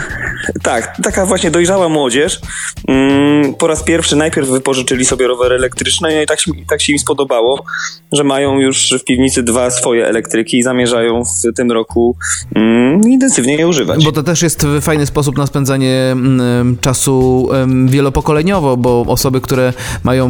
Tak, 0.64 0.98
taka 1.04 1.26
właśnie 1.26 1.52
dojrzała 1.52 1.90
młodzież. 1.90 2.40
Mm, 2.88 3.54
po 3.54 3.68
raz 3.68 3.84
pierwszy 3.84 4.16
najpierw 4.16 4.50
wypożyczyli 4.50 5.06
sobie 5.06 5.28
rowery 5.28 5.56
elektryczne 5.56 6.24
i 6.24 6.26
tak, 6.26 6.40
się- 6.40 6.52
tak 6.70 6.82
się 6.82 6.94
im 6.94 7.00
spodobało, 7.00 7.64
że 8.12 8.24
mają 8.24 8.60
już 8.60 8.94
w 9.02 9.04
piwnicy 9.04 9.44
dwa 9.44 9.72
swoje 9.72 10.08
elektryki 10.08 10.58
i 10.58 10.64
zamierzają 10.64 11.24
w 11.26 11.56
tym 11.56 11.72
roku 11.72 12.18
mm, 12.56 13.02
intensywnie 13.02 13.56
je 13.56 13.68
używać. 13.68 14.06
Bo 14.06 14.12
to 14.12 14.24
też 14.24 14.42
jest 14.42 14.68
fajny 14.82 15.06
sposób 15.06 15.38
na 15.38 15.48
spędzanie 15.48 15.94
mm, 16.12 16.78
czasu 16.82 17.50
wielopokoleniowo, 17.86 18.78
bo 18.78 19.06
osoby, 19.08 19.42
które 19.42 19.74
mają 20.04 20.30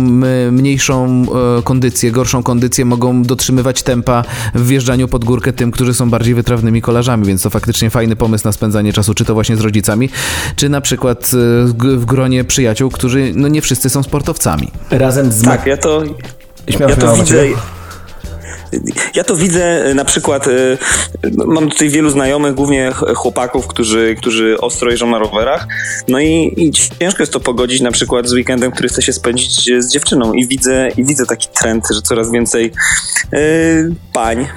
mniejszą 0.52 1.26
e, 1.60 1.62
kondycję, 1.62 2.12
gorszą 2.12 2.44
kondycję, 2.44 2.86
mogą 2.86 3.24
dotrzymywać 3.24 3.84
tempa 3.84 4.24
w 4.56 4.68
wjeżdżaniu 4.68 5.08
pod 5.08 5.26
górkę 5.26 5.54
tym, 5.54 5.72
którzy 5.72 5.94
są 5.94 6.10
bardziej 6.10 6.34
wytrawnymi 6.34 6.82
kolarzami, 6.82 7.26
więc 7.26 7.42
to 7.42 7.50
faktycznie 7.50 7.90
fajny 7.90 8.16
pomysł 8.16 8.48
na 8.48 8.52
spędzanie 8.56 8.94
czasu, 8.94 9.14
czy 9.14 9.26
to 9.26 9.34
właśnie 9.34 9.56
z 9.56 9.62
rodzicami, 9.62 10.10
czy 10.56 10.70
na 10.70 10.82
przykład 10.82 11.32
g- 11.74 11.98
w 11.98 12.06
gronie 12.06 12.44
przyjaciół, 12.44 12.90
którzy 12.92 13.32
no 13.36 13.48
nie 13.48 13.62
wszyscy 13.62 13.90
są 13.90 14.04
sportowcami. 14.04 14.72
Razem 14.92 15.32
z 15.32 15.42
Tak, 15.44 15.66
ja 15.66 15.78
to, 15.78 16.04
Śmiało, 16.70 16.90
ja 16.90 16.96
to 16.96 17.02
śmiało, 17.02 17.18
widzę. 17.18 17.46
Ja 19.16 19.24
to 19.24 19.36
widzę 19.36 19.94
na 19.96 20.06
przykład, 20.06 20.48
y, 20.48 20.78
mam 21.46 21.70
tutaj 21.70 21.90
wielu 21.90 22.10
znajomych, 22.10 22.54
głównie 22.56 22.92
ch- 22.94 23.16
chłopaków, 23.16 23.68
którzy, 23.68 24.16
którzy 24.18 24.58
ostro 24.62 24.92
jeżdżą 24.92 25.10
na 25.10 25.20
rowerach, 25.20 25.68
no 26.08 26.20
i, 26.20 26.54
i 26.58 26.72
ciężko 27.00 27.24
jest 27.24 27.34
to 27.34 27.40
pogodzić 27.40 27.82
na 27.82 27.92
przykład 27.92 28.28
z 28.28 28.34
weekendem, 28.34 28.72
który 28.72 28.90
chce 28.90 29.02
się 29.02 29.14
spędzić 29.14 29.70
z 29.80 29.92
dziewczyną 29.92 30.34
i 30.34 30.48
widzę, 30.48 30.90
i 30.98 31.06
widzę 31.06 31.26
taki 31.26 31.48
trend, 31.62 31.88
że 31.92 32.02
coraz 32.02 32.32
więcej 32.32 32.72
y, 33.34 33.96
pań 34.14 34.48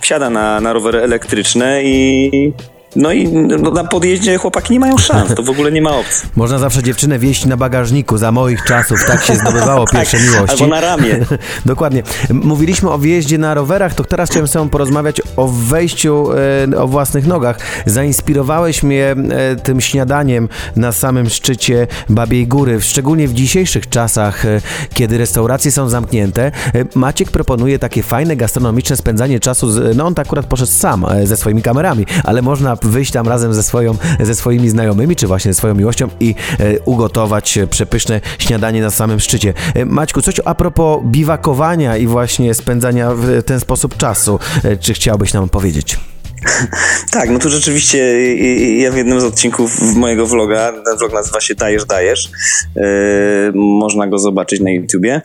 wsiada 0.00 0.30
na, 0.30 0.60
na 0.60 0.72
rowery 0.72 0.98
elektryczne 1.02 1.84
i 1.84 2.52
no 2.96 3.12
i 3.12 3.28
no, 3.28 3.70
na 3.70 3.84
podjeździe 3.84 4.38
chłopaki 4.38 4.72
nie 4.72 4.80
mają 4.80 4.98
szans, 4.98 5.34
to 5.34 5.42
w 5.42 5.50
ogóle 5.50 5.72
nie 5.72 5.82
ma 5.82 5.96
opcji. 5.96 6.28
Można 6.36 6.58
zawsze 6.58 6.82
dziewczynę 6.82 7.18
wieść 7.18 7.46
na 7.46 7.56
bagażniku 7.56 8.18
za 8.18 8.32
moich 8.32 8.64
czasów, 8.64 9.04
tak 9.06 9.24
się 9.24 9.36
zdobywało 9.36 9.86
pierwsze 9.92 10.18
miłości. 10.20 10.62
Albo 10.62 10.66
na 10.66 10.80
ramię. 10.80 11.26
Dokładnie. 11.66 12.02
Mówiliśmy 12.30 12.90
o 12.90 12.98
wjeździe 12.98 13.38
na 13.38 13.54
rowerach, 13.54 13.94
to 13.94 14.04
teraz 14.04 14.30
chciałem 14.30 14.48
z 14.48 14.52
tobą 14.52 14.68
porozmawiać 14.68 15.22
o 15.36 15.48
wejściu 15.48 16.28
e, 16.72 16.78
o 16.78 16.88
własnych 16.88 17.26
nogach. 17.26 17.58
Zainspirowałeś 17.86 18.82
mnie 18.82 19.14
e, 19.30 19.56
tym 19.56 19.80
śniadaniem 19.80 20.48
na 20.76 20.92
samym 20.92 21.30
szczycie 21.30 21.86
Babiej 22.08 22.46
Góry, 22.46 22.80
szczególnie 22.80 23.28
w 23.28 23.34
dzisiejszych 23.34 23.88
czasach, 23.88 24.44
e, 24.46 24.60
kiedy 24.94 25.18
restauracje 25.18 25.70
są 25.72 25.88
zamknięte. 25.88 26.46
E, 26.46 26.52
Maciek 26.94 27.30
proponuje 27.30 27.78
takie 27.78 28.02
fajne 28.02 28.36
gastronomiczne 28.36 28.96
spędzanie 28.96 29.40
czasu, 29.40 29.70
z, 29.70 29.96
no 29.96 30.06
on 30.06 30.14
tak 30.14 30.26
akurat 30.26 30.46
poszedł 30.46 30.72
sam 30.72 31.04
e, 31.04 31.26
ze 31.26 31.36
swoimi 31.36 31.62
kamerami, 31.62 32.06
ale 32.24 32.42
można 32.42 32.76
wyjść 32.88 33.12
tam 33.12 33.28
razem 33.28 33.54
ze, 33.54 33.62
swoją, 33.62 33.96
ze 34.20 34.34
swoimi 34.34 34.68
znajomymi, 34.68 35.16
czy 35.16 35.26
właśnie 35.26 35.52
ze 35.52 35.58
swoją 35.58 35.74
miłością 35.74 36.08
i 36.20 36.34
e, 36.58 36.80
ugotować 36.80 37.58
e, 37.58 37.66
przepyszne 37.66 38.20
śniadanie 38.38 38.82
na 38.82 38.90
samym 38.90 39.20
szczycie. 39.20 39.54
E, 39.74 39.84
Maćku, 39.84 40.22
coś 40.22 40.40
a 40.44 40.54
propos 40.54 41.00
biwakowania 41.04 41.96
i 41.96 42.06
właśnie 42.06 42.54
spędzania 42.54 43.14
w 43.14 43.42
ten 43.42 43.60
sposób 43.60 43.96
czasu. 43.96 44.38
E, 44.64 44.76
Czy 44.76 44.94
chciałbyś 44.94 45.32
nam 45.32 45.48
powiedzieć? 45.48 45.98
Tak, 47.10 47.30
no 47.30 47.38
tu 47.38 47.50
rzeczywiście 47.50 47.98
y, 47.98 48.38
y, 48.40 48.76
ja 48.76 48.92
w 48.92 48.96
jednym 48.96 49.20
z 49.20 49.24
odcinków 49.24 49.80
mojego 49.96 50.26
vloga, 50.26 50.72
ten 50.72 50.98
vlog 50.98 51.12
nazywa 51.12 51.40
się 51.40 51.54
Dajesz, 51.54 51.84
Dajesz, 51.84 52.30
yy, 52.76 52.82
można 53.54 54.06
go 54.06 54.18
zobaczyć 54.18 54.60
na 54.60 54.70
YouTubie, 54.70 55.22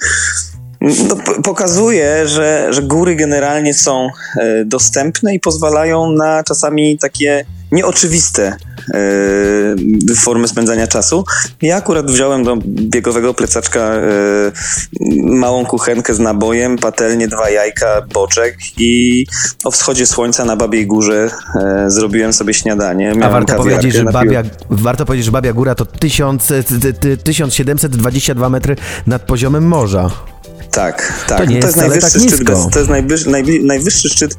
no, 0.82 1.16
pokazuje, 1.44 2.28
że, 2.28 2.68
że 2.70 2.82
góry 2.82 3.16
generalnie 3.16 3.74
są 3.74 4.08
e, 4.40 4.66
dostępne 4.66 5.36
i 5.36 5.40
pozwalają 5.40 6.12
na 6.12 6.44
czasami 6.44 6.98
takie 6.98 7.46
nieoczywiste 7.72 8.58
e, 8.94 10.16
formy 10.16 10.48
spędzania 10.48 10.88
czasu. 10.88 11.24
Ja 11.62 11.76
akurat 11.76 12.12
wziąłem 12.12 12.44
do 12.44 12.58
biegowego 12.66 13.34
plecaczka 13.34 13.80
e, 13.80 14.02
małą 15.24 15.66
kuchenkę 15.66 16.14
z 16.14 16.20
nabojem, 16.20 16.78
patelnię, 16.78 17.28
dwa 17.28 17.50
jajka, 17.50 18.02
boczek 18.14 18.58
i 18.78 19.26
o 19.64 19.72
wschodzie 19.72 20.06
słońca 20.06 20.46
na 20.46 20.56
Babiej 20.56 20.88
Górze 20.88 21.30
zrobiłem 21.88 22.34
sobie 22.34 22.54
śniadanie. 22.54 23.12
A 23.12 23.14
Miałem 23.14 23.32
warto 23.32 23.54
kawiarkę, 23.54 23.70
powiedzieć, 23.70 23.94
że 23.94 24.04
Babia, 24.04 24.44
warto 24.70 25.06
powiedzieć, 25.06 25.26
że 25.26 25.32
Babia 25.32 25.54
Góra 25.54 25.76
to 25.76 25.86
1000, 25.86 26.48
ty- 26.48 26.64
ty- 26.80 26.94
ty- 26.94 27.18
1722 27.18 28.50
metry 28.50 28.76
nad 29.08 29.22
poziomem 29.22 29.68
morza. 29.68 30.31
Tak, 30.72 31.14
tak. 31.28 31.38
To 31.38 31.46
nie 31.46 31.60
No 31.60 31.66
jest 31.66 31.78
wcale 31.78 31.88
najwyższy 31.88 32.20
tak 32.20 32.30
szczyt. 32.30 32.44
Bez, 32.44 32.70
to 32.72 32.80
jest 32.80 32.92
najwyższy, 32.92 33.30
najwyższy 33.64 34.10
szczyt 34.10 34.38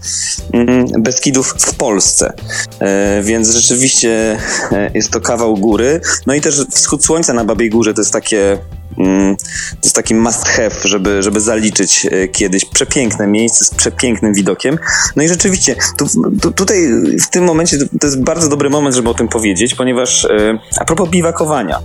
mm, 0.53 0.87
Beskidów 0.99 1.55
w 1.59 1.75
Polsce. 1.75 2.33
E, 2.81 3.23
więc 3.23 3.51
rzeczywiście 3.51 4.39
e, 4.73 4.91
jest 4.95 5.11
to 5.11 5.21
kawał 5.21 5.57
góry. 5.57 6.01
No 6.27 6.35
i 6.35 6.41
też 6.41 6.67
wschód 6.71 7.05
słońca 7.05 7.33
na 7.33 7.45
Babiej 7.45 7.71
Górze 7.71 7.95
to 7.95 8.01
jest 8.01 8.13
takie. 8.13 8.59
Mm, 8.99 9.37
To 9.37 9.83
jest 9.83 9.97
taki 9.97 10.15
must 10.15 10.49
have, 10.49 10.71
żeby, 10.85 11.23
żeby 11.23 11.41
zaliczyć 11.41 12.07
e, 12.11 12.29
kiedyś 12.29 12.65
przepiękne 12.65 13.27
miejsce 13.27 13.65
z 13.65 13.71
przepięknym 13.71 14.35
widokiem. 14.35 14.79
No 15.17 15.23
i 15.23 15.29
rzeczywiście, 15.29 15.77
tu, 15.99 16.07
tu, 16.41 16.53
tutaj 16.53 16.77
w 17.23 17.31
tym 17.31 17.45
momencie 17.45 17.79
to, 18.01 18.07
jest 18.07 18.23
bardzo 18.23 18.49
dobry 18.49 18.71
moment, 18.71 18.95
żeby 18.97 19.09
o 19.09 19.15
tym 19.15 19.29
powiedzieć, 19.29 19.75
ponieważ 19.75 20.25
e, 20.25 20.59
a 20.81 20.85
propos 20.85 21.09
biwakowania. 21.09 21.81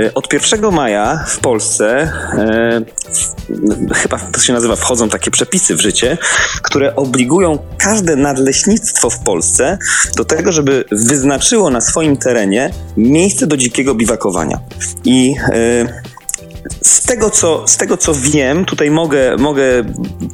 E, 0.00 0.14
Od 0.14 0.32
1 0.32 0.72
maja 0.72 1.24
w 1.28 1.38
Polsce 1.38 2.12
chyba 3.94 4.18
to 4.18 4.40
się 4.40 4.52
nazywa, 4.52 4.76
wchodzą 4.76 5.08
takie 5.08 5.30
przepisy 5.30 5.74
w 5.74 5.80
życie, 5.80 6.18
które 6.62 6.96
obligują 6.96 7.58
każde 7.78 8.16
nadleśnictwo 8.16 9.10
w 9.10 9.18
Polsce 9.18 9.78
do 10.16 10.24
tego, 10.24 10.52
żeby 10.52 10.84
wyznaczyło 10.92 11.70
na 11.70 11.80
swoim 11.80 12.16
terenie 12.16 12.70
miejsce 12.96 13.46
do 13.46 13.56
dzikiego 13.56 13.94
biwakowania. 13.94 14.60
I 15.04 15.34
z 16.82 17.02
tego, 17.02 17.30
co, 17.30 17.68
z 17.68 17.76
tego 17.76 17.96
co 17.96 18.14
wiem, 18.14 18.64
tutaj 18.64 18.90
mogę, 18.90 19.36
mogę 19.36 19.64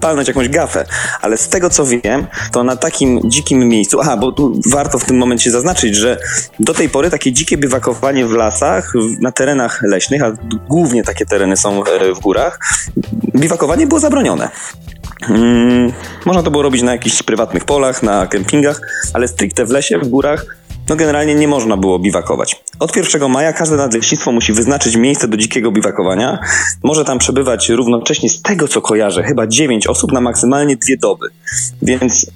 palnąć 0.01 0.29
jakąś 0.29 0.49
gafę, 0.49 0.87
ale 1.21 1.37
z 1.37 1.49
tego 1.49 1.71
co 1.71 1.87
wiem, 1.87 2.27
to 2.53 2.65
na 2.65 2.77
takim 2.77 3.21
dzikim 3.25 3.69
miejscu, 3.69 4.01
aha, 4.01 4.17
bo 4.17 4.33
tu 4.33 4.61
warto 4.71 4.99
w 4.99 5.05
tym 5.05 5.17
momencie 5.17 5.51
zaznaczyć, 5.51 5.97
że 5.97 6.19
do 6.61 6.75
tej 6.75 6.89
pory 6.89 7.11
takie 7.11 7.33
dzikie 7.33 7.59
bywakowanie 7.59 8.27
w 8.27 8.33
lasach, 8.33 8.93
na 9.21 9.33
terenach 9.33 9.83
leśnych, 9.83 10.23
a 10.23 10.33
głównie 10.69 11.03
takie 11.03 11.27
tereny 11.27 11.57
są 11.57 11.85
e, 11.85 12.15
w 12.15 12.21
górach, 12.21 12.59
biwakowanie 13.37 13.87
było 13.87 14.01
zabronione. 14.01 14.49
Mm, 15.29 15.93
można 16.25 16.43
to 16.43 16.51
było 16.51 16.63
robić 16.63 16.83
na 16.83 16.93
jakichś 16.93 17.23
prywatnych 17.23 17.65
polach, 17.65 18.03
na 18.03 18.27
kempingach, 18.27 18.81
ale 19.13 19.29
stricte 19.29 19.65
w 19.65 19.71
lesie, 19.71 19.99
w 19.99 20.09
górach, 20.09 20.47
no 20.89 20.97
generalnie 20.97 21.35
nie 21.35 21.49
można 21.49 21.77
było 21.77 21.99
biwakować. 21.99 22.63
Od 22.79 22.97
1 22.97 23.31
maja 23.31 23.53
każde 23.53 23.77
nadleśnictwo 23.77 24.33
musi 24.33 24.53
wyznaczyć 24.53 24.97
miejsce 24.97 25.29
do 25.29 25.37
dzikiego 25.37 25.73
biwakowania. 25.73 26.39
Może 26.83 27.05
tam 27.05 27.19
przebywać 27.19 27.69
równocześnie, 27.69 28.29
z 28.29 28.43
tego 28.43 28.69
co 28.69 28.81
kojarzę, 28.81 29.23
chyba 29.23 29.47
9 29.47 29.87
osób 29.87 30.13
na 30.13 30.21
maksymalnie 30.21 30.77
dwie 30.77 30.97
doby. 30.97 31.27
Więc 31.83 32.27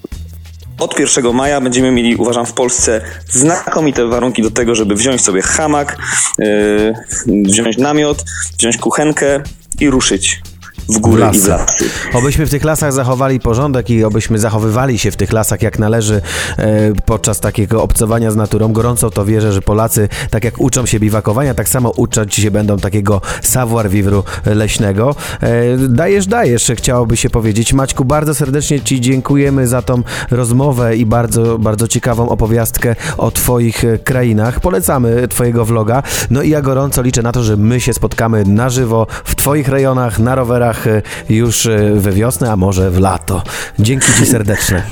od 0.79 1.01
1 1.01 1.35
maja 1.35 1.61
będziemy 1.61 1.91
mieli, 1.91 2.17
uważam, 2.17 2.47
w 2.47 2.53
Polsce 2.53 3.01
znakomite 3.29 4.07
warunki 4.07 4.43
do 4.43 4.51
tego, 4.51 4.75
żeby 4.75 4.95
wziąć 4.95 5.21
sobie 5.21 5.43
hamak, 5.43 5.99
yy, 6.39 6.95
wziąć 7.27 7.77
namiot, 7.77 8.25
wziąć 8.59 8.77
kuchenkę 8.77 9.43
i 9.81 9.91
ruszyć 9.91 10.41
w 10.89 10.99
góry 10.99 11.23
i 11.23 11.25
w 11.25 11.27
Lasy. 11.27 11.49
lasy. 11.49 11.91
Obyśmy 12.15 12.47
w 12.47 12.51
tych 12.51 12.65
lasach 12.65 12.93
zachowali 12.93 13.41
porządek 13.41 13.91
i 13.91 14.05
obyśmy 14.05 14.39
zachowywali 14.39 14.99
się 14.99 15.11
w 15.11 15.17
tych 15.17 15.33
lasach 15.33 15.63
jak 15.63 15.79
należy 15.79 16.21
e, 16.59 16.93
podczas 17.07 17.41
takiego 17.41 17.83
obcowania 17.83 18.31
z 18.31 18.37
naturą. 18.37 18.73
Gorąco 18.73 19.11
to 19.11 19.25
wierzę, 19.25 19.53
że 19.53 19.63
Polacy, 19.63 20.09
tak 20.31 20.45
jak 20.45 20.61
uczą 20.61 20.87
się 20.87 21.01
biwakowania, 21.01 21.55
tak 21.55 21.69
samo 21.69 21.91
uczyć 21.91 22.35
się 22.35 22.51
będą 22.51 22.79
takiego 22.79 23.21
savoir 23.43 23.91
vivre 23.91 24.23
leśnego. 24.45 25.15
E, 25.41 25.77
dajesz, 25.89 26.27
dajesz, 26.27 26.73
chciałoby 26.77 27.17
się 27.17 27.31
powiedzieć. 27.31 27.73
Maćku, 27.73 28.05
bardzo 28.05 28.35
serdecznie 28.35 28.81
Ci 28.81 29.01
dziękujemy 29.01 29.67
za 29.67 29.83
tą 29.83 30.03
rozmowę 30.31 30.97
i 30.97 31.07
bardzo, 31.07 31.59
bardzo 31.59 31.89
ciekawą 31.89 32.29
opowiastkę 32.29 32.97
o 33.19 33.31
Twoich 33.31 33.85
e, 33.85 33.99
krainach. 33.99 34.61
Polecamy 34.61 35.29
Twojego 35.29 35.65
vloga. 35.65 36.03
No 36.31 36.43
i 36.43 36.51
ja 36.51 36.63
gorąco 36.63 37.03
liczę 37.03 37.23
na 37.23 37.33
to, 37.33 37.43
że 37.43 37.57
my 37.57 37.81
się 37.81 37.95
spotkamy 37.95 38.45
na 38.45 38.71
żywo 38.71 39.07
w 39.25 39.35
Twoich 39.35 39.69
rejonach, 39.69 40.19
na 40.19 40.35
rowerach 40.35 40.78
e, 40.87 41.03
już 41.29 41.67
e, 41.67 41.79
we 41.95 42.13
wiosnę, 42.13 42.53
a 42.53 42.57
może 42.57 42.91
w 42.91 42.99
lato. 42.99 43.43
Dzięki 43.79 44.07
Ci 44.19 44.27
serdeczne. 44.27 44.83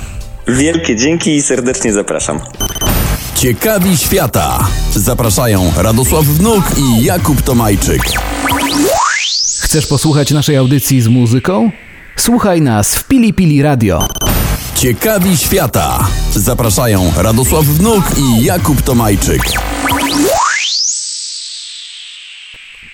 Wielkie 0.47 0.95
dzięki 0.95 1.35
i 1.35 1.41
serdecznie 1.41 1.93
zapraszam. 1.93 2.39
Ciekawi 3.35 3.97
świata. 3.97 4.67
Zapraszają 4.95 5.71
Radosław 5.77 6.25
Wnuk 6.25 6.63
i 6.77 7.03
Jakub 7.03 7.41
Tomajczyk. 7.41 8.01
Chcesz 9.61 9.87
posłuchać 9.87 10.31
naszej 10.31 10.57
audycji 10.57 11.01
z 11.01 11.07
muzyką? 11.07 11.71
Słuchaj 12.15 12.61
nas 12.61 12.95
w 12.95 13.07
Pili 13.07 13.33
Pili 13.33 13.61
Radio. 13.61 14.07
Ciekawi 14.75 15.37
świata. 15.37 16.07
Zapraszają 16.35 17.11
Radosław 17.17 17.65
Wnuk 17.65 18.03
i 18.17 18.43
Jakub 18.43 18.81
Tomajczyk. 18.81 19.41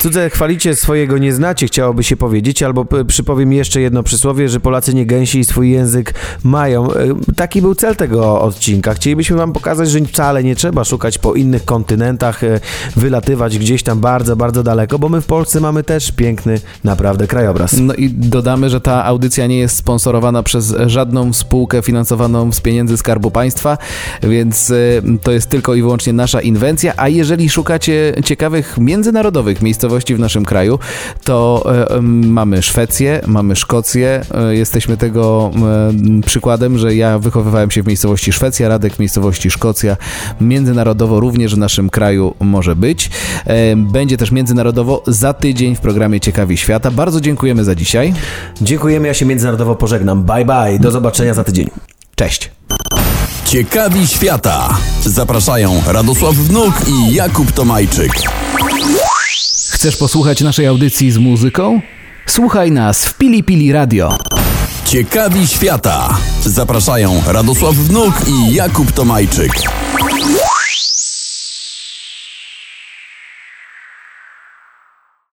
Cudze 0.03 0.29
chwalicie, 0.29 0.75
swojego 0.75 1.17
nie 1.17 1.33
znacie, 1.33 1.67
chciałoby 1.67 2.03
się 2.03 2.17
powiedzieć, 2.17 2.63
albo 2.63 2.85
przypowiem 3.07 3.53
jeszcze 3.53 3.81
jedno 3.81 4.03
przysłowie, 4.03 4.49
że 4.49 4.59
Polacy 4.59 4.93
nie 4.93 5.05
gęsi 5.05 5.39
i 5.39 5.43
swój 5.43 5.71
język 5.71 6.13
mają. 6.43 6.93
E, 6.93 6.97
Taki 7.35 7.61
był 7.61 7.75
cel 7.75 7.95
tego 7.95 8.41
odcinka. 8.41 8.93
Chcielibyśmy 8.93 9.37
wam 9.37 9.53
pokazać, 9.53 9.89
że 9.89 9.99
wcale 9.99 10.43
nie 10.43 10.55
trzeba 10.55 10.83
szukać 10.83 11.17
po 11.17 11.33
innych 11.33 11.65
kontynentach, 11.65 12.43
e, 12.43 12.59
wylatywać 12.95 13.57
gdzieś 13.57 13.83
tam 13.83 13.99
bardzo, 13.99 14.35
bardzo 14.35 14.63
daleko, 14.63 14.99
bo 14.99 15.09
my 15.09 15.21
w 15.21 15.25
Polsce 15.25 15.59
mamy 15.59 15.83
też 15.83 16.11
piękny, 16.11 16.59
naprawdę 16.83 17.27
krajobraz. 17.27 17.75
No 17.77 17.93
i 17.93 18.09
dodamy, 18.09 18.69
że 18.69 18.81
ta 18.81 19.05
audycja 19.05 19.47
nie 19.47 19.57
jest 19.57 19.75
sponsorowana 19.75 20.43
przez 20.43 20.75
żadną 20.85 21.33
spółkę 21.33 21.81
finansowaną 21.81 22.51
z 22.51 22.61
pieniędzy 22.61 22.97
Skarbu 22.97 23.31
Państwa, 23.31 23.77
więc 24.23 24.69
y, 24.69 25.01
to 25.21 25.31
jest 25.31 25.49
tylko 25.49 25.75
i 25.75 25.81
wyłącznie 25.81 26.13
nasza 26.13 26.41
inwencja. 26.41 26.93
A 26.97 27.09
jeżeli 27.09 27.49
szukacie 27.49 28.13
ciekawych 28.25 28.77
międzynarodowych 28.77 29.61
miejscowości 29.61 29.92
miejscowości 29.93 30.15
w 30.15 30.19
naszym 30.19 30.45
kraju, 30.45 30.79
to 31.23 31.63
e, 31.89 32.01
mamy 32.01 32.61
Szwecję, 32.61 33.21
mamy 33.27 33.55
Szkocję. 33.55 34.21
E, 34.33 34.55
jesteśmy 34.55 34.97
tego 34.97 35.51
em, 35.55 36.21
przykładem, 36.25 36.77
że 36.77 36.95
ja 36.95 37.19
wychowywałem 37.19 37.71
się 37.71 37.83
w 37.83 37.87
miejscowości 37.87 38.31
Szwecja, 38.33 38.69
Radek 38.69 38.93
w 38.95 38.99
miejscowości 38.99 39.51
Szkocja. 39.51 39.97
Międzynarodowo 40.41 41.19
również 41.19 41.55
w 41.55 41.57
naszym 41.57 41.89
kraju 41.89 42.33
może 42.39 42.75
być. 42.75 43.09
E, 43.45 43.75
Będzie 43.75 44.17
też 44.17 44.31
międzynarodowo 44.31 45.03
za 45.07 45.33
tydzień 45.33 45.75
w 45.75 45.79
programie 45.79 46.19
Ciekawi 46.19 46.57
Świata. 46.57 46.91
Bardzo 46.91 47.21
dziękujemy 47.21 47.63
za 47.63 47.75
dzisiaj. 47.75 48.13
Dziękujemy, 48.61 49.07
ja 49.07 49.13
się 49.13 49.25
międzynarodowo 49.25 49.75
pożegnam. 49.75 50.23
Bye 50.23 50.45
bye, 50.45 50.79
do 50.79 50.91
zobaczenia 50.91 51.33
za 51.33 51.43
tydzień. 51.43 51.69
Cześć. 52.15 52.51
Ciekawi 53.45 54.07
świata. 54.07 54.69
Zapraszają 55.05 55.81
Radosław 55.87 56.35
Wnuk 56.35 56.73
i 56.87 57.13
Jakub 57.13 57.51
Tomajczyk. 57.51 58.11
Chcesz 59.83 59.97
posłuchać 59.97 60.41
naszej 60.41 60.67
audycji 60.67 61.11
z 61.11 61.17
muzyką? 61.17 61.81
Słuchaj 62.25 62.71
nas 62.71 63.05
w 63.05 63.17
Pili 63.17 63.43
Pili 63.43 63.71
Radio. 63.71 64.17
Ciekawi 64.85 65.47
świata. 65.47 66.17
Zapraszają 66.45 67.21
Radosław 67.27 67.75
Wnuk 67.75 68.13
i 68.27 68.53
Jakub 68.53 68.91
Tomajczyk. 68.91 69.51